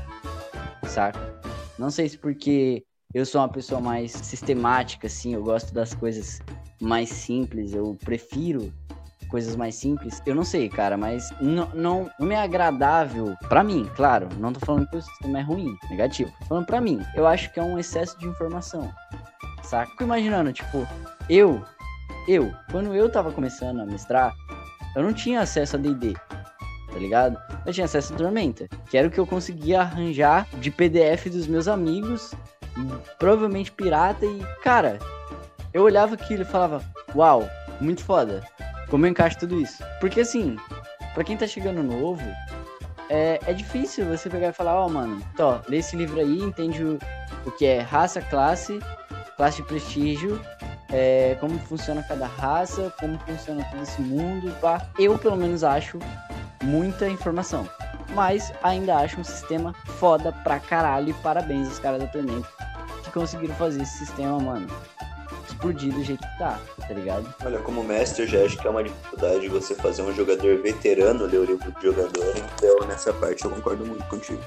[0.88, 1.20] Saca?
[1.78, 6.40] Não sei se porque eu sou uma pessoa mais sistemática, assim, eu gosto das coisas
[6.80, 8.72] mais simples, eu prefiro
[9.28, 10.22] coisas mais simples.
[10.24, 14.26] Eu não sei, cara, mas não, não, não é agradável para mim, claro.
[14.38, 16.32] Não tô falando que o sistema é ruim, negativo.
[16.40, 18.90] Tô falando para mim, eu acho que é um excesso de informação.
[19.62, 19.90] Saca?
[19.90, 20.88] Fico imaginando, tipo,
[21.28, 21.62] eu
[22.28, 24.34] eu, quando eu tava começando a mestrar,
[24.94, 27.38] eu não tinha acesso a D&D, tá ligado?
[27.64, 31.46] Eu tinha acesso a Tormenta, que era o que eu conseguia arranjar de PDF dos
[31.46, 32.34] meus amigos,
[33.18, 34.98] provavelmente pirata, e, cara,
[35.72, 36.82] eu olhava aquilo e falava,
[37.14, 37.48] uau,
[37.80, 38.42] muito foda,
[38.88, 39.82] como eu encaixo tudo isso?
[40.00, 40.56] Porque, assim,
[41.14, 42.22] para quem tá chegando novo,
[43.08, 46.40] é, é difícil você pegar e falar, ó, oh, mano, tó, lê esse livro aí,
[46.40, 46.98] entende o,
[47.44, 48.78] o que é raça, classe,
[49.36, 50.40] classe de prestígio,
[50.92, 54.54] é, como funciona cada raça, como funciona todo esse mundo.
[54.60, 54.86] Pá.
[54.98, 55.98] Eu, pelo menos, acho
[56.62, 57.68] muita informação.
[58.14, 61.10] Mas ainda acho um sistema foda pra caralho.
[61.10, 62.48] E parabéns aos caras da Tormenta
[63.10, 64.66] que conseguiram fazer esse sistema, mano.
[65.46, 67.34] Explodir do jeito que tá, tá ligado?
[67.44, 71.26] Olha, como mestre, eu já acho que é uma dificuldade você fazer um jogador veterano
[71.26, 74.40] ler o livro do jogador, então nessa parte eu concordo muito contigo.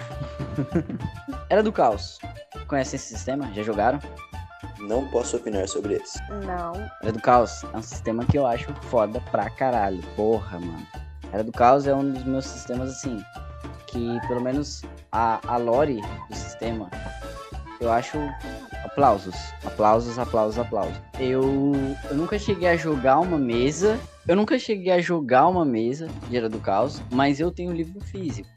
[1.50, 2.20] Era do Caos.
[2.68, 3.52] Conhecem esse sistema?
[3.54, 4.00] Já jogaram?
[4.84, 6.20] Não posso opinar sobre esse.
[6.46, 6.74] Não.
[7.02, 10.02] Era do Caos é um sistema que eu acho foda pra caralho.
[10.16, 10.86] Porra, mano.
[11.32, 13.24] Era do Caos é um dos meus sistemas, assim,
[13.88, 16.90] que pelo menos a, a lore do sistema,
[17.80, 18.18] eu acho
[18.84, 19.36] aplausos.
[19.64, 21.02] Aplausos, aplausos, aplausos.
[21.20, 21.42] Eu,
[22.10, 24.00] eu nunca cheguei a jogar uma mesa.
[24.28, 27.74] Eu nunca cheguei a jogar uma mesa de Era do Caos, mas eu tenho o
[27.74, 28.50] livro físico.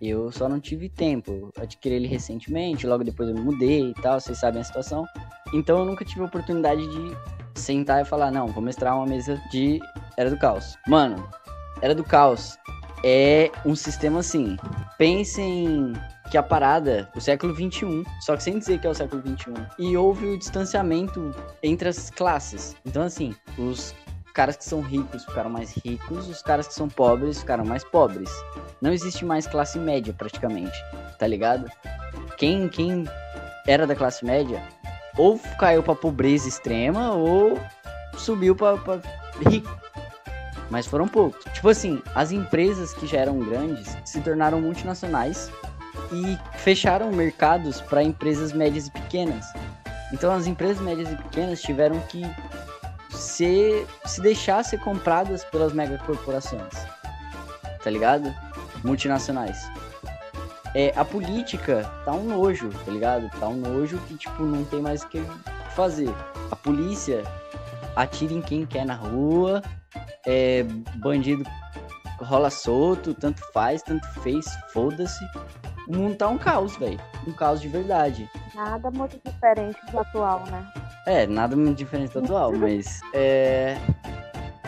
[0.00, 1.50] Eu só não tive tempo.
[1.58, 5.04] Adquiri ele recentemente, logo depois eu me mudei e tal, vocês sabem a situação.
[5.52, 7.16] Então eu nunca tive a oportunidade de
[7.54, 9.78] sentar e falar, não, vou mestrar uma mesa de
[10.16, 10.76] Era do Caos.
[10.86, 11.28] Mano,
[11.82, 12.56] Era do Caos
[13.04, 14.56] é um sistema assim.
[14.98, 15.92] Pensem
[16.30, 19.54] que a parada, o século 21, só que sem dizer que é o século 21.
[19.78, 22.76] E houve o distanciamento entre as classes.
[22.86, 23.94] Então assim, os
[24.32, 28.30] caras que são ricos ficaram mais ricos, os caras que são pobres ficaram mais pobres.
[28.80, 30.76] Não existe mais classe média praticamente,
[31.18, 31.70] tá ligado?
[32.36, 33.04] Quem quem
[33.66, 34.62] era da classe média
[35.16, 37.60] ou caiu pra pobreza extrema ou
[38.16, 39.00] subiu pra, pra
[39.48, 39.70] rico.
[40.70, 41.44] Mas foram poucos.
[41.52, 45.50] Tipo assim, as empresas que já eram grandes se tornaram multinacionais
[46.12, 49.44] e fecharam mercados para empresas médias e pequenas.
[50.12, 52.22] Então as empresas médias e pequenas tiveram que
[53.20, 56.72] se, se deixar ser compradas pelas megacorporações.
[57.82, 58.34] Tá ligado?
[58.82, 59.70] Multinacionais.
[60.74, 63.28] É, a política tá um nojo, tá ligado?
[63.38, 65.22] Tá um nojo que, tipo, não tem mais o que
[65.74, 66.12] fazer.
[66.50, 67.24] A polícia
[67.96, 69.62] atira em quem quer na rua,
[70.26, 70.62] é,
[70.96, 71.44] bandido
[72.20, 75.24] rola solto, tanto faz, tanto fez, foda-se.
[75.88, 77.00] O mundo tá um caos, velho.
[77.26, 78.30] Um caos de verdade.
[78.54, 80.79] Nada muito diferente do atual, né?
[81.06, 83.76] É, nada muito diferente do atual, mas é,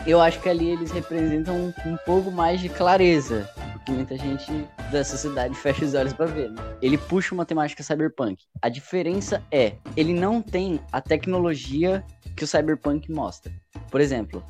[0.05, 3.49] eu acho que ali eles representam um, um pouco mais de clareza.
[3.85, 6.49] Que muita gente da sociedade fecha os olhos pra ver.
[6.49, 6.61] Né?
[6.81, 8.45] Ele puxa uma temática cyberpunk.
[8.61, 12.03] A diferença é, ele não tem a tecnologia
[12.35, 13.51] que o cyberpunk mostra.
[13.91, 14.41] Por exemplo,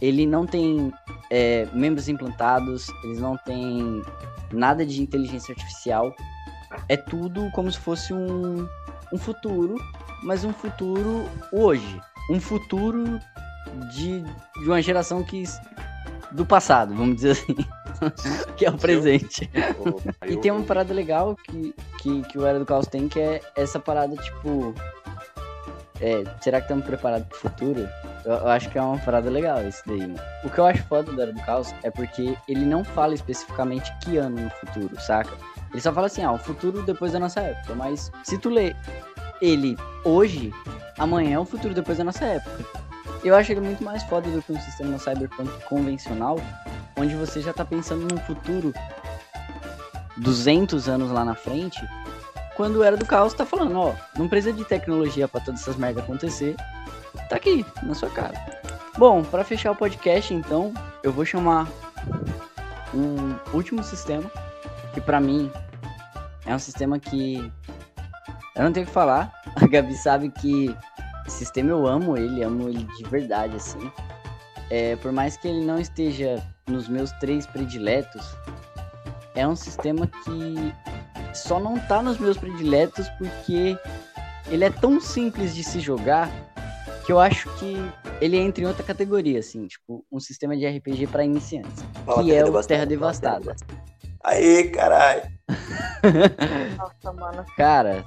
[0.00, 0.92] ele não tem
[1.30, 4.02] é, membros implantados, eles não têm
[4.52, 6.14] nada de inteligência artificial.
[6.88, 8.68] É tudo como se fosse um,
[9.12, 9.76] um futuro,
[10.22, 12.00] mas um futuro hoje.
[12.30, 13.20] Um futuro
[13.92, 15.44] de, de uma geração que
[16.32, 17.56] do passado, vamos dizer assim.
[18.56, 19.50] que é o presente.
[20.26, 23.40] e tem uma parada legal que, que, que o Era do Caos tem, que é
[23.56, 24.74] essa parada, tipo.
[25.98, 27.88] É, será que estamos preparados pro futuro?
[28.24, 30.14] Eu, eu, acho que é uma parada legal isso daí.
[30.44, 33.90] O que eu acho foda do Era do Caos é porque ele não fala especificamente
[34.00, 35.32] que ano no futuro, saca?
[35.72, 37.74] Ele só fala assim, ah, o futuro depois da nossa época.
[37.74, 38.74] Mas se tu lê
[39.40, 40.52] ele hoje,
[40.98, 42.64] amanhã é o futuro depois da nossa época.
[43.22, 46.38] Eu acho ele muito mais foda do que um sistema cyberpunk convencional,
[46.96, 48.72] onde você já tá pensando num futuro
[50.16, 51.80] 200 anos lá na frente,
[52.56, 56.04] quando era do caos tá falando, ó, não precisa de tecnologia para todas essas merdas
[56.04, 56.56] acontecer,
[57.28, 58.34] tá aqui, na sua cara.
[58.96, 61.68] Bom, para fechar o podcast, então, eu vou chamar
[62.94, 64.30] um último sistema,
[64.96, 65.52] que para mim
[66.46, 67.52] é um sistema que
[68.54, 69.30] eu não tenho o que falar.
[69.56, 70.74] A Gabi sabe que
[71.26, 73.92] esse sistema eu amo ele, amo ele de verdade, assim.
[74.70, 78.24] É, por mais que ele não esteja nos meus três prediletos,
[79.34, 80.72] é um sistema que
[81.34, 83.78] só não tá nos meus prediletos porque
[84.48, 86.30] ele é tão simples de se jogar
[87.04, 87.76] que eu acho que
[88.18, 92.32] ele entra em outra categoria, assim, tipo, um sistema de RPG para iniciantes, Fala, que
[92.32, 93.54] é o Terra Devastada.
[94.26, 95.22] Aí, caralho.
[96.76, 97.44] Nossa, mano.
[97.56, 98.04] Cara,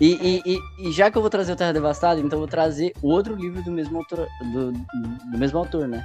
[0.00, 2.48] e, e, e, e, já que eu vou trazer o Terra Devastada, então eu vou
[2.48, 6.04] trazer outro livro do mesmo autor, do, do mesmo autor, né?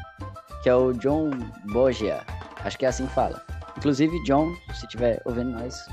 [0.62, 1.32] Que é o John
[1.72, 2.22] Bogia.
[2.64, 3.42] Acho que é assim que fala.
[3.76, 5.84] Inclusive, John, se estiver ouvindo nós,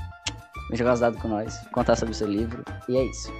[0.73, 2.63] jogar os dados com nós, contar sobre o seu livro.
[2.87, 3.33] E é isso.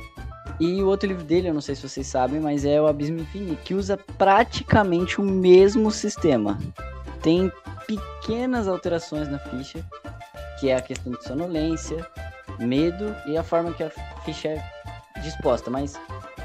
[0.60, 3.20] E o outro livro dele, eu não sei se vocês sabem, mas é o Abismo
[3.20, 6.60] Infinito, que usa praticamente o mesmo sistema.
[7.22, 7.52] Tem
[7.88, 9.84] pequenas alterações na ficha,
[10.60, 12.06] que é a questão de sonolência,
[12.60, 13.90] medo e a forma que a
[14.24, 16.00] ficha é disposta, mas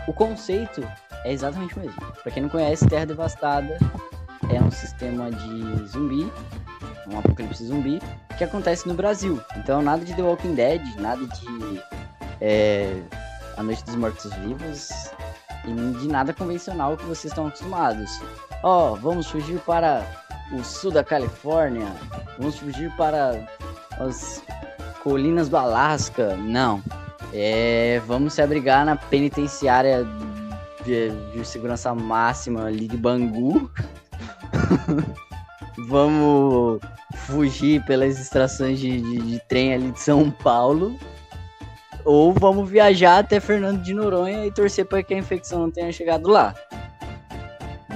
[0.07, 0.87] o conceito
[1.25, 2.01] é exatamente o mesmo.
[2.23, 3.79] Para quem não conhece, Terra Devastada
[4.55, 6.31] é um sistema de zumbi,
[7.09, 8.01] um apocalipse zumbi,
[8.37, 9.41] que acontece no Brasil.
[9.57, 11.83] Então, nada de The Walking Dead, nada de
[12.41, 13.03] é,
[13.57, 15.11] A Noite dos Mortos Vivos
[15.65, 18.11] e de nada convencional que vocês estão acostumados.
[18.63, 20.05] Ó, oh, vamos fugir para
[20.53, 21.87] o sul da Califórnia,
[22.39, 23.47] vamos fugir para
[23.99, 24.43] as
[25.03, 26.37] colinas do Alasca.
[26.37, 26.83] Não.
[27.33, 30.07] É, vamos se abrigar na penitenciária
[30.85, 33.71] de, de segurança máxima ali de Bangu.
[35.89, 36.81] Vamos
[37.27, 40.99] fugir pelas estações de, de, de trem ali de São Paulo.
[42.05, 45.93] Ou vamos viajar até Fernando de Noronha e torcer para que a infecção não tenha
[45.93, 46.55] chegado lá.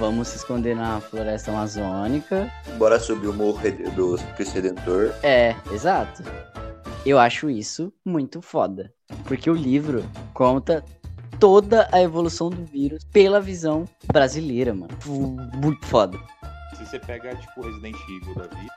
[0.01, 2.51] Vamos se esconder na floresta amazônica.
[2.79, 3.59] Bora subir o morro
[3.95, 5.13] do Cristo Redentor.
[5.21, 6.23] É, exato.
[7.05, 8.91] Eu acho isso muito foda.
[9.25, 10.83] Porque o livro conta
[11.39, 14.89] toda a evolução do vírus pela visão brasileira, mano.
[15.61, 16.17] Muito foda.
[16.75, 18.73] Se você pega, tipo, Resident Evil da vida,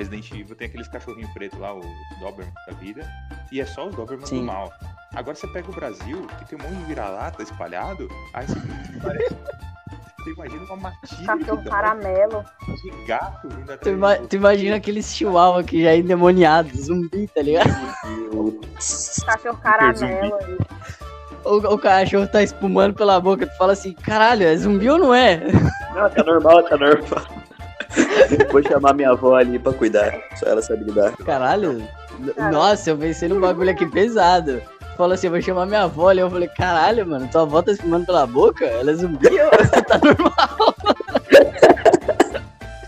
[0.00, 1.80] Resident Evil tem aqueles cachorrinhos pretos lá, o
[2.20, 3.06] Doberman da vida,
[3.52, 4.38] e é só os Doberman Sim.
[4.40, 4.72] do mal.
[5.14, 8.54] Agora você pega o Brasil, que tem um monte de vira-lata espalhado, aí você
[9.02, 9.36] parece...
[10.20, 12.44] Você imagina uma matilha Cachorro de, caramelo.
[12.82, 17.42] de gato vindo Tu, ima- tu imagina aqueles chihuahua que já é endemoniado, zumbi, tá
[17.42, 17.70] ligado?
[19.26, 20.34] Cachorro caramelo.
[20.34, 20.58] aí.
[21.44, 25.14] O, o cachorro tá espumando pela boca, tu fala assim, caralho, é zumbi ou não
[25.14, 25.38] é?
[25.94, 27.39] Não, tá normal, tá normal.
[28.50, 30.12] Vou chamar minha avó ali pra cuidar.
[30.36, 31.12] Só ela sabe lidar.
[31.18, 31.82] Caralho.
[32.36, 32.56] Caralho.
[32.56, 34.62] Nossa, eu pensei num bagulho aqui pesado.
[34.96, 36.20] Falou assim, eu vou chamar minha avó ali.
[36.20, 38.64] Eu falei, caralho, mano, tua avó tá espumando pela boca?
[38.64, 39.50] Ela é zumbi ou
[39.86, 40.74] tá normal?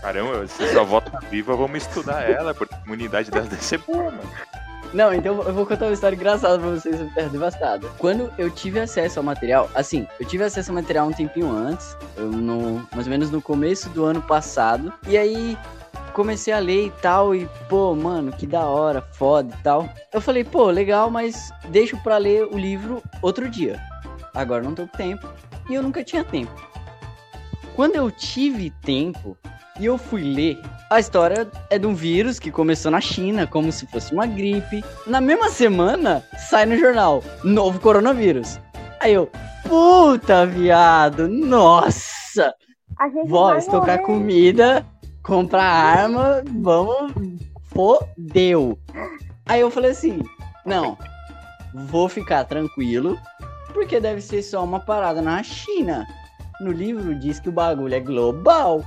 [0.01, 3.79] Caramba, se sua avó tá viva, vamos estudar ela, porque a imunidade dela deve ser
[3.79, 4.29] boa, mano.
[4.93, 7.87] Não, então eu vou contar uma história engraçada pra vocês sobre Terra Devastada.
[7.97, 11.97] Quando eu tive acesso ao material, assim, eu tive acesso ao material um tempinho antes,
[12.15, 15.57] eu no, mais ou menos no começo do ano passado, e aí
[16.13, 19.89] comecei a ler e tal, e pô, mano, que da hora, foda e tal.
[20.13, 23.81] Eu falei, pô, legal, mas deixo pra ler o livro outro dia.
[24.35, 25.27] Agora eu não tô com tempo,
[25.67, 26.53] e eu nunca tinha tempo.
[27.75, 29.35] Quando eu tive tempo,
[29.79, 33.71] e eu fui ler, a história é de um vírus que começou na China, como
[33.71, 34.83] se fosse uma gripe.
[35.07, 38.59] Na mesma semana, sai no jornal, novo coronavírus.
[38.99, 39.29] Aí eu,
[39.67, 42.53] puta viado, nossa!
[42.99, 44.05] A gente Vó, estocar morrer.
[44.05, 44.85] comida,
[45.23, 47.11] comprar arma, vamos.
[47.63, 48.77] Fodeu.
[49.47, 50.21] Aí eu falei assim:
[50.63, 50.95] não,
[51.73, 53.17] vou ficar tranquilo,
[53.73, 56.05] porque deve ser só uma parada na China.
[56.61, 58.83] No livro diz que o bagulho é global.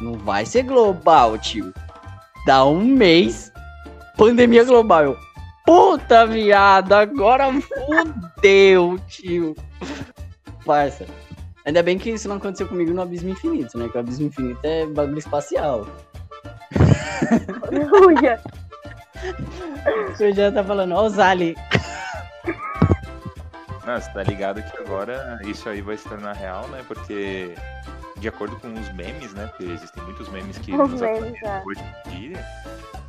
[0.00, 1.72] Não vai ser global, tio.
[2.46, 3.52] Dá um mês,
[4.16, 5.04] pandemia global.
[5.04, 5.18] Eu,
[5.66, 9.54] Puta viado, agora fudeu, tio.
[10.64, 11.06] Parça.
[11.64, 13.88] Ainda bem que isso não aconteceu comigo no Abismo Infinito, né?
[13.88, 15.86] Que o Abismo Infinito é bagulho espacial.
[18.06, 18.40] Uia.
[20.08, 21.54] Você já tá falando, ó, os Ali.
[23.86, 26.82] Não, você tá ligado que agora isso aí vai se tornar real, né?
[26.88, 27.54] Porque,
[28.20, 29.46] de acordo com os memes, né?
[29.46, 31.62] Porque existem muitos memes que Os nos memes, é.
[31.64, 32.44] hoje em dia.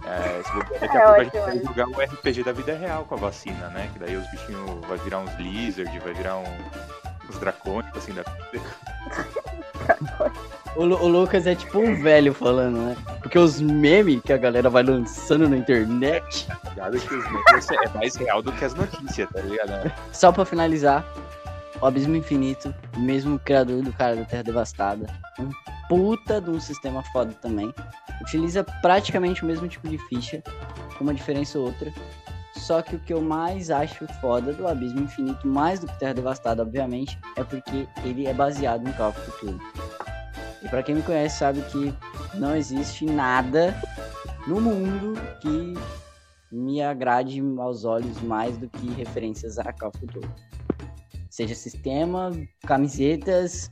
[0.06, 2.52] É, se bobear, daqui É a pouco a gente ótimo, vai jogar o RPG da
[2.54, 3.90] vida real com a vacina, né?
[3.94, 8.24] Que daí os bichinhos vai virar uns lizard, vai virar um, uns dracônicos, assim, da
[8.52, 8.66] vida.
[10.76, 12.96] O, o Lucas é tipo um velho falando, né?
[13.22, 16.48] Porque os memes que a galera vai lançando na internet.
[16.70, 19.92] Ligado que os memes é mais real do que as notícias, tá ligado?
[20.14, 21.06] Só pra finalizar,
[21.82, 25.08] o Abismo Infinito, mesmo criador do cara da Terra Devastada,
[25.40, 25.50] um
[25.90, 27.74] puta de um sistema foda também.
[28.22, 30.44] Utiliza praticamente o mesmo tipo de ficha,
[30.98, 31.92] com uma diferença ou outra.
[32.56, 36.14] Só que o que eu mais acho foda do Abismo Infinito, mais do que Terra
[36.14, 39.60] Devastada, obviamente, é porque ele é baseado no Call of Cthulhu.
[40.62, 41.92] E pra quem me conhece sabe que
[42.36, 43.76] não existe nada
[44.46, 45.74] no mundo que
[46.52, 50.30] me agrade aos olhos mais do que referências a Call of Cthulhu.
[51.32, 52.30] Seja sistema,
[52.68, 53.72] camisetas,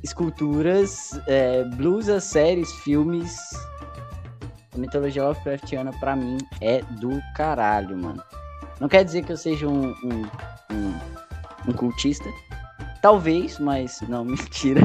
[0.00, 3.36] esculturas, é, blusas, séries, filmes.
[4.72, 8.22] A mitologia Lovecraftiana, pra mim, é do caralho, mano.
[8.78, 10.22] Não quer dizer que eu seja um, um,
[10.72, 12.30] um, um cultista.
[13.02, 14.80] Talvez, mas não, mentira.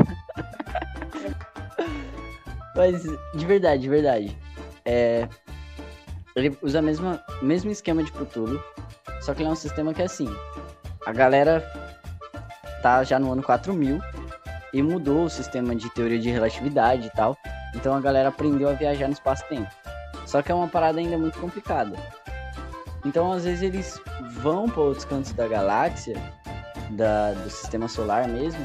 [2.75, 3.03] mas,
[3.35, 4.37] de verdade, de verdade.
[4.83, 5.29] É,
[6.35, 8.59] ele usa o mesmo esquema de Cthulhu,
[9.21, 10.27] só que ele é um sistema que é assim.
[11.05, 11.84] A galera
[12.85, 13.99] tá já no ano 4000
[14.71, 17.35] e mudou o sistema de teoria de relatividade e tal.
[17.73, 19.67] Então a galera aprendeu a viajar no espaço-tempo.
[20.27, 21.97] Só que é uma parada ainda muito complicada.
[23.03, 23.99] Então às vezes eles
[24.33, 26.15] vão para outros cantos da galáxia,
[26.91, 28.63] da, do sistema solar mesmo,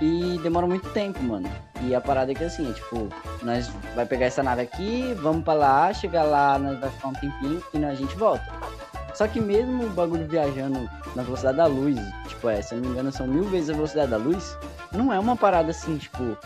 [0.00, 1.50] e demora muito tempo, mano.
[1.82, 3.08] E a parada é que assim, é tipo,
[3.42, 7.14] nós vai pegar essa nave aqui, vamos pra lá, chegar lá, nós vai ficar um
[7.14, 8.44] tempinho e a gente volta.
[9.12, 11.96] Só que mesmo o bagulho viajando na velocidade da luz,
[12.44, 14.58] tipo, é, se eu não me engano, são mil vezes a velocidade da luz,
[14.92, 16.36] não é uma parada assim, tipo,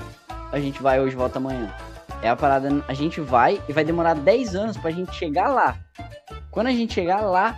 [0.52, 1.74] a gente vai hoje volta amanhã.
[2.22, 5.76] É a parada, a gente vai e vai demorar 10 anos pra gente chegar lá.
[6.50, 7.56] Quando a gente chegar lá,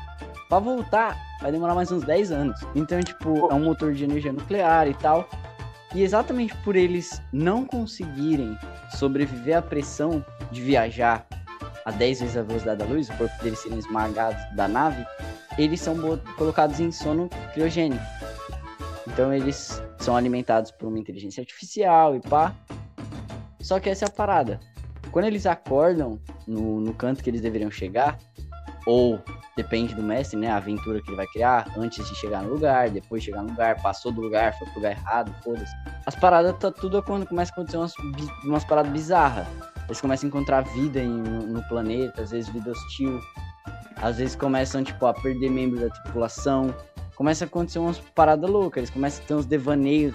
[0.48, 2.60] pra voltar, vai demorar mais uns 10 anos.
[2.74, 5.28] Então, tipo, é um motor de energia nuclear e tal.
[5.94, 8.56] E exatamente por eles não conseguirem
[8.96, 11.26] sobreviver à pressão de viajar
[11.84, 15.04] a 10 vezes a velocidade da luz, o corpo deles serem esmagados da nave,
[15.58, 15.96] eles são
[16.36, 18.02] colocados em sono criogênico.
[19.06, 22.54] Então eles são alimentados por uma inteligência artificial e pá.
[23.60, 24.60] Só que essa é a parada.
[25.10, 28.18] Quando eles acordam no, no canto que eles deveriam chegar,
[28.86, 29.20] ou
[29.56, 30.48] depende do mestre, né?
[30.48, 33.50] A aventura que ele vai criar antes de chegar no lugar, depois de chegar no
[33.50, 35.72] lugar, passou do lugar, foi pro lugar errado, foda-se.
[36.06, 37.92] As paradas tá tudo quando começa a acontecer umas,
[38.44, 39.46] umas paradas bizarras.
[39.90, 43.20] Eles começam a encontrar vida em, no, planeta, às vezes vida hostil.
[43.96, 46.72] Às vezes começam, tipo, a perder membros da tripulação.
[47.16, 48.82] Começa a acontecer umas paradas loucas.
[48.82, 50.14] Eles começam a ter uns devaneios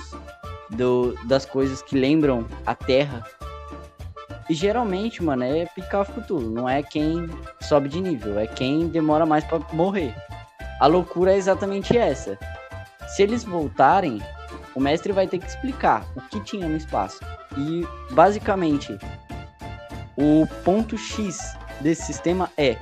[0.69, 3.21] do, das coisas que lembram a Terra.
[4.49, 6.49] E geralmente, mano, é picar o futuro.
[6.49, 10.15] Não é quem sobe de nível, é quem demora mais para morrer.
[10.79, 12.39] A loucura é exatamente essa.
[13.09, 14.21] Se eles voltarem,
[14.73, 17.19] o mestre vai ter que explicar o que tinha no espaço.
[17.57, 18.97] E basicamente,
[20.17, 22.77] o ponto X desse sistema é: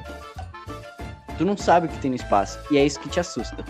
[1.37, 3.63] tu não sabe o que tem no espaço, e é isso que te assusta.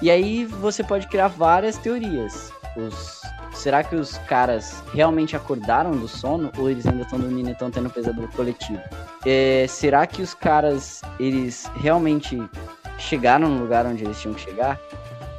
[0.00, 2.52] E aí você pode criar várias teorias.
[2.76, 3.18] Os
[3.58, 7.70] será que os caras realmente acordaram do sono ou eles ainda estão dormindo e estão
[7.70, 8.80] tendo um pesadelo coletivo?
[9.26, 12.40] É, será que os caras, eles realmente
[12.98, 14.80] chegaram no lugar onde eles tinham que chegar?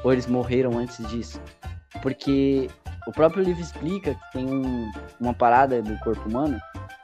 [0.03, 1.41] Ou eles morreram antes disso?
[2.01, 2.69] Porque
[3.07, 6.59] o próprio livro explica que tem um, uma parada do corpo humano,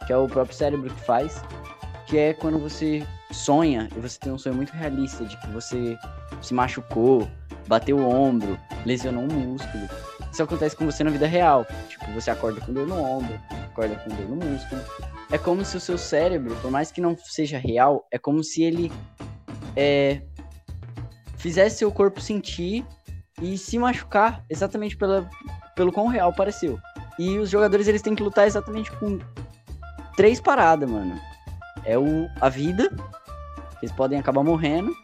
[0.06, 1.42] que é o próprio cérebro que faz,
[2.08, 5.98] que é quando você sonha e você tem um sonho muito realista de que você
[6.42, 7.28] se machucou,
[7.68, 9.88] bateu o ombro, lesionou um músculo
[10.36, 11.66] isso acontece com você na vida real.
[11.88, 14.82] Tipo, você acorda com dor no ombro, acorda com dor no músculo.
[15.32, 18.62] É como se o seu cérebro, por mais que não seja real, é como se
[18.62, 18.92] ele
[19.78, 20.22] é,
[21.38, 22.86] fizesse seu corpo sentir
[23.42, 25.30] e se machucar exatamente pela,
[25.74, 26.78] pelo quão real pareceu.
[27.18, 29.18] E os jogadores eles têm que lutar exatamente com
[30.16, 31.20] três paradas, mano.
[31.84, 32.92] É o, a vida,
[33.82, 34.96] eles podem acabar morrendo.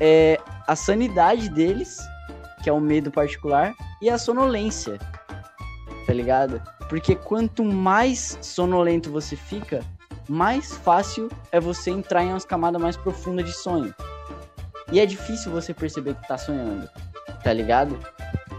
[0.00, 1.98] É a sanidade deles,
[2.62, 4.98] que é o medo particular e a sonolência.
[6.06, 6.60] Tá ligado?
[6.88, 9.84] Porque quanto mais sonolento você fica,
[10.28, 13.94] mais fácil é você entrar em umas camadas mais profundas de sonho.
[14.90, 16.88] E é difícil você perceber que tá sonhando,
[17.44, 17.98] tá ligado?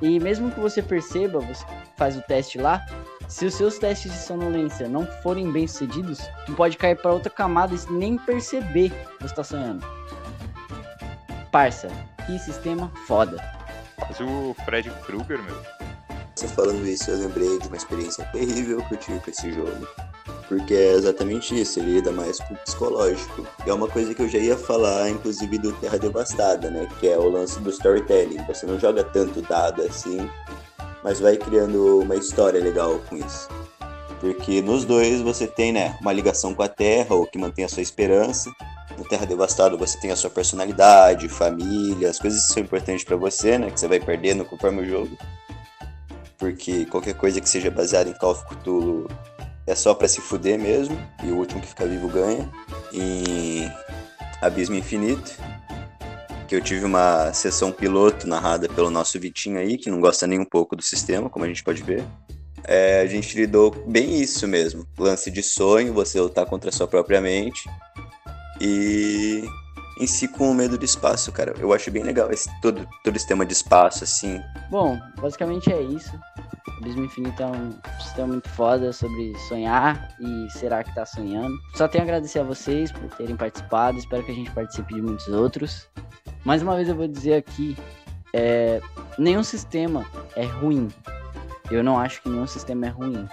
[0.01, 1.65] E mesmo que você perceba, você
[1.97, 2.85] faz o teste lá,
[3.29, 7.29] se os seus testes de sonolência não forem bem sucedidos, tu pode cair para outra
[7.29, 9.85] camada e nem perceber que você tá sonhando.
[11.51, 11.87] Parça,
[12.25, 13.37] que sistema foda.
[13.99, 15.55] Mas o Fred Krueger, meu.
[16.35, 19.87] Você falando isso, eu lembrei de uma experiência terrível que eu tive com esse jogo.
[20.47, 23.45] Porque é exatamente isso, ele lida mais com o psicológico.
[23.63, 26.87] E é uma coisa que eu já ia falar, inclusive, do Terra Devastada, né?
[26.99, 28.43] Que é o lance do storytelling.
[28.47, 30.27] Você não joga tanto dado assim,
[31.03, 33.47] mas vai criando uma história legal com isso.
[34.19, 37.69] Porque nos dois você tem, né, uma ligação com a Terra, ou que mantém a
[37.69, 38.51] sua esperança,
[38.99, 43.15] no Terra Devastada você tem a sua personalidade, família, as coisas que são importantes para
[43.15, 43.71] você, né?
[43.71, 45.17] Que você vai perdendo conforme o jogo.
[46.37, 49.09] Porque qualquer coisa que seja baseada em Call of Cthulhu
[49.65, 50.97] é só para se fuder mesmo.
[51.23, 52.49] E o último que fica vivo ganha.
[52.91, 53.69] E
[54.41, 55.31] Abismo Infinito.
[56.49, 60.39] Que eu tive uma sessão piloto narrada pelo nosso Vitinho aí, que não gosta nem
[60.39, 62.03] um pouco do sistema, como a gente pode ver.
[62.63, 64.83] É, a gente lidou bem isso mesmo.
[64.97, 67.69] Lance de sonho, você lutar contra a sua própria mente
[68.59, 69.43] e
[69.99, 71.53] em si com o medo do espaço, cara.
[71.59, 74.41] Eu acho bem legal esse, todo, todo esse tema de espaço, assim.
[74.71, 76.17] Bom, basicamente é isso.
[76.67, 81.53] O Abismo Infinito é um sistema muito foda sobre sonhar e será que tá sonhando.
[81.75, 83.99] Só tenho a agradecer a vocês por terem participado.
[83.99, 85.89] Espero que a gente participe de muitos outros.
[86.45, 87.77] Mais uma vez eu vou dizer aqui,
[88.33, 88.81] é,
[89.17, 90.87] nenhum sistema é ruim.
[91.69, 93.27] Eu não acho que nenhum sistema é ruim.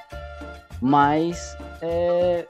[0.80, 2.46] Mas é,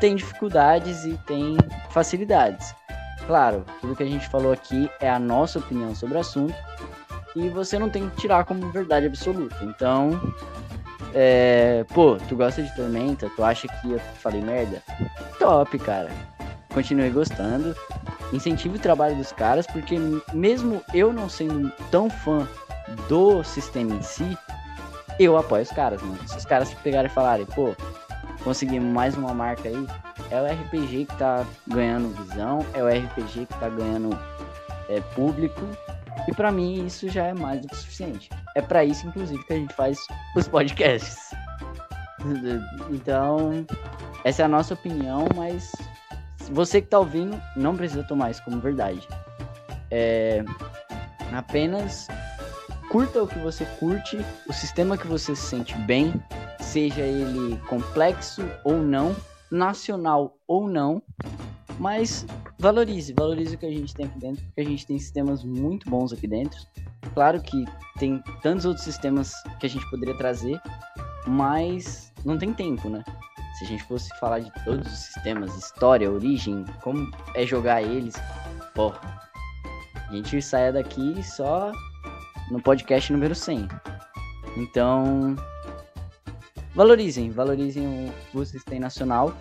[0.00, 1.56] tem dificuldades e tem
[1.90, 2.74] facilidades.
[3.26, 6.54] Claro, tudo que a gente falou aqui é a nossa opinião sobre o assunto
[7.34, 9.56] e você não tem que tirar como verdade absoluta.
[9.62, 10.20] Então,
[11.14, 13.30] é, pô, tu gosta de Tormenta?
[13.34, 14.82] Tu acha que eu falei merda?
[15.38, 16.10] Top, cara.
[16.74, 17.74] Continue gostando.
[18.32, 19.96] Incentive o trabalho dos caras, porque
[20.32, 22.46] mesmo eu não sendo tão fã
[23.08, 24.36] do sistema em si,
[25.18, 26.18] eu apoio os caras, mano.
[26.26, 27.74] Se os caras pegarem e falarem, pô,
[28.42, 29.86] conseguimos mais uma marca aí.
[30.30, 34.18] É o RPG que tá ganhando visão, é o RPG que tá ganhando
[34.88, 35.60] é, público.
[36.26, 38.30] E para mim isso já é mais do que suficiente.
[38.56, 39.98] É para isso, inclusive, que a gente faz
[40.36, 41.30] os podcasts.
[42.88, 43.66] Então,
[44.24, 45.70] essa é a nossa opinião, mas
[46.50, 49.06] você que tá ouvindo não precisa tomar isso como verdade.
[49.90, 50.44] É
[51.32, 52.06] apenas
[52.88, 54.18] curta o que você curte,
[54.48, 56.14] o sistema que você se sente bem,
[56.60, 59.16] seja ele complexo ou não,
[59.50, 61.02] nacional ou não,
[61.78, 62.24] mas
[62.58, 65.90] valorize, valorize o que a gente tem aqui dentro, porque a gente tem sistemas muito
[65.90, 66.58] bons aqui dentro.
[67.12, 67.64] Claro que
[67.98, 70.60] tem tantos outros sistemas que a gente poderia trazer,
[71.26, 73.04] mas não tem tempo, né?
[73.54, 78.14] Se a gente fosse falar de todos os sistemas, história, origem, como é jogar eles,
[78.74, 79.00] porra.
[80.08, 81.72] A gente saia daqui só
[82.50, 83.68] no podcast número 100.
[84.56, 85.36] Então,
[86.74, 89.32] valorizem, valorizem o vocês têm nacional,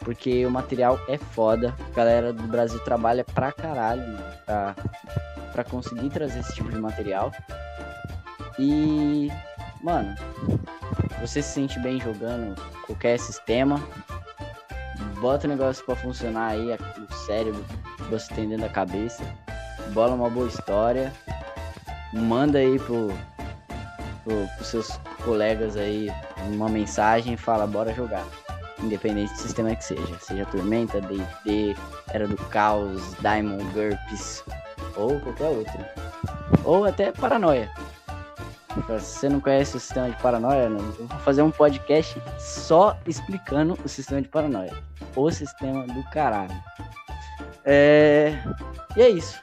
[0.00, 1.74] porque o material é foda.
[1.92, 4.02] A galera do Brasil trabalha pra caralho
[4.46, 4.74] pra,
[5.52, 7.30] pra conseguir trazer esse tipo de material.
[8.58, 9.28] E,
[9.82, 10.14] mano,
[11.20, 12.56] você se sente bem jogando
[12.98, 13.80] qualquer sistema,
[15.20, 17.64] bota o negócio pra funcionar aí, o cérebro
[17.96, 19.22] que você tem dentro da cabeça,
[19.92, 21.12] bola uma boa história,
[22.12, 23.08] manda aí pro,
[24.24, 26.10] pro, pros seus colegas aí
[26.48, 28.26] uma mensagem e fala, bora jogar.
[28.82, 30.18] Independente do sistema que seja.
[30.20, 31.76] Seja Tormenta, D&D,
[32.12, 34.44] Era do Caos, Diamond, GURPS
[34.96, 35.84] ou qualquer outro.
[36.64, 37.70] Ou até Paranoia.
[38.82, 42.96] Se você não conhece o sistema de paranoia, não, eu vou fazer um podcast só
[43.06, 44.72] explicando o sistema de paranoia.
[45.14, 46.54] O sistema do caralho.
[47.64, 48.34] É...
[48.96, 49.40] E é isso.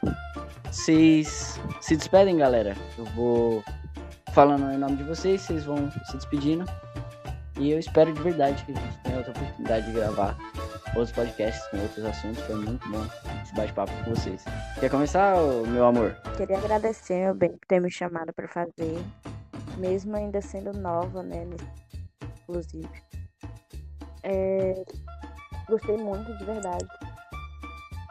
[0.71, 2.75] Vocês se despedem, galera.
[2.97, 3.63] Eu vou
[4.33, 6.65] falando em nome de vocês, vocês vão se despedindo.
[7.57, 10.37] E eu espero de verdade que a gente tenha outra oportunidade de gravar
[10.95, 12.41] outros podcasts com outros assuntos.
[12.43, 13.05] Foi muito bom
[13.43, 14.43] esse bate-papo com vocês.
[14.79, 15.37] Quer começar,
[15.67, 16.15] meu amor?
[16.35, 19.01] Queria agradecer, meu bem, por ter me chamado para fazer,
[19.77, 21.47] mesmo ainda sendo nova, né,
[22.41, 22.89] inclusive.
[24.23, 24.83] É,
[25.69, 26.85] gostei muito, de verdade.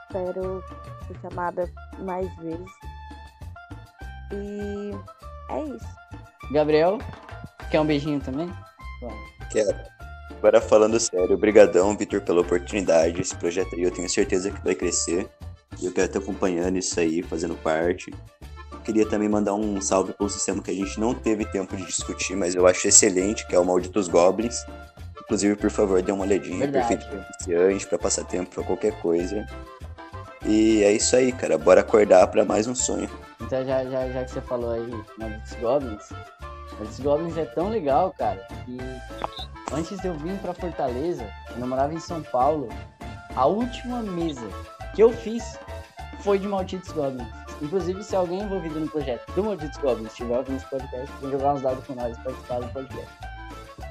[0.07, 0.63] Espero
[1.07, 2.73] ser chamada mais vezes.
[4.33, 4.91] E
[5.51, 5.89] é isso.
[6.53, 6.99] Gabriel,
[7.71, 8.51] quer um beijinho também?
[9.55, 9.77] Quero.
[10.37, 13.21] Agora falando sério, obrigadão, Vitor, pela oportunidade.
[13.21, 15.29] Esse projeto aí eu tenho certeza que vai crescer.
[15.81, 18.13] E eu quero estar acompanhando isso aí, fazendo parte.
[18.85, 21.87] Queria também mandar um salve para um sistema que a gente não teve tempo de
[21.87, 24.67] discutir, mas eu acho excelente, que é o Malditos Goblins.
[25.23, 26.89] Inclusive, por favor, dê uma olhadinha, Verdade.
[26.89, 29.47] perfeito para iniciante, para passar tempo, para qualquer coisa.
[30.45, 31.57] E é isso aí, cara.
[31.57, 33.09] Bora acordar para mais um sonho.
[33.41, 36.09] Então, já, já, já que você falou aí Malditos Goblins,
[36.73, 38.79] Malditos Goblins é tão legal, cara, que
[39.73, 42.69] antes de eu vir pra Fortaleza, eu morava em São Paulo,
[43.37, 44.49] a última mesa
[44.95, 45.59] que eu fiz
[46.21, 47.29] foi de Malditos Goblins.
[47.63, 51.55] Inclusive, se alguém envolvido no projeto do Malditos Goblins estiver ouvindo esse podcast, vem jogar
[51.55, 53.13] uns dados com nós e participar do podcast.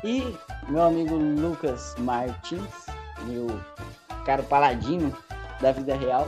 [0.03, 2.85] E meu amigo Lucas Martins,
[3.23, 3.47] meu
[4.25, 5.15] caro paladino
[5.61, 6.27] da vida real,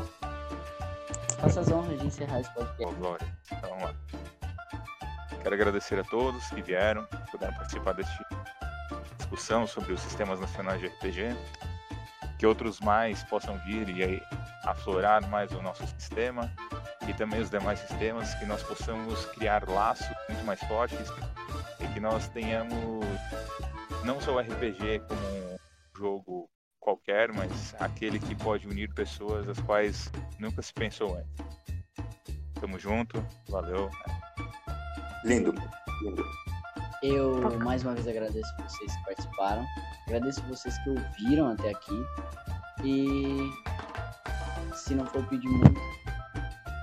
[1.39, 2.95] faça as honras de encerrar esse podcast.
[2.95, 3.27] Glória.
[3.51, 3.93] Então, vamos lá.
[5.45, 8.25] Quero agradecer a todos que vieram, puderam participar desta
[9.15, 11.35] discussão sobre os sistemas nacionais de RPG.
[12.39, 14.21] Que outros mais possam vir e aí
[14.63, 16.51] aflorar mais o nosso sistema
[17.07, 21.13] e também os demais sistemas, que nós possamos criar laços muito mais fortes
[21.79, 23.05] e que nós tenhamos
[24.03, 25.57] não só o RPG como um
[25.95, 31.45] jogo qualquer, mas aquele que pode unir pessoas as quais nunca se pensou antes.
[32.59, 33.91] Tamo junto, valeu.
[35.25, 35.55] Lindo,
[36.03, 36.23] lindo.
[37.01, 39.65] Eu mais uma vez agradeço vocês que participaram,
[40.05, 42.05] agradeço vocês que ouviram até aqui
[42.83, 43.51] e
[44.75, 45.81] se não for pedir muito,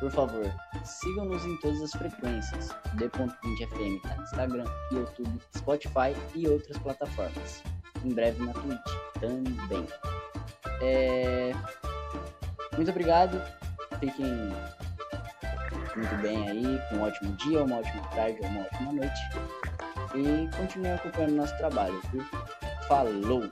[0.00, 0.44] por favor,
[0.84, 7.62] sigam-nos em todas as frequências, D.FM tá no Instagram, YouTube, Spotify e outras plataformas.
[8.04, 8.90] Em breve na Twitch
[9.20, 9.86] também.
[10.80, 11.52] É...
[12.76, 13.40] Muito obrigado,
[14.00, 14.52] fiquem
[15.96, 19.20] muito bem aí, com um ótimo dia, uma ótima tarde ou uma ótima noite.
[20.14, 22.24] E continuem acompanhando nosso trabalho, viu?
[22.88, 23.48] Falou!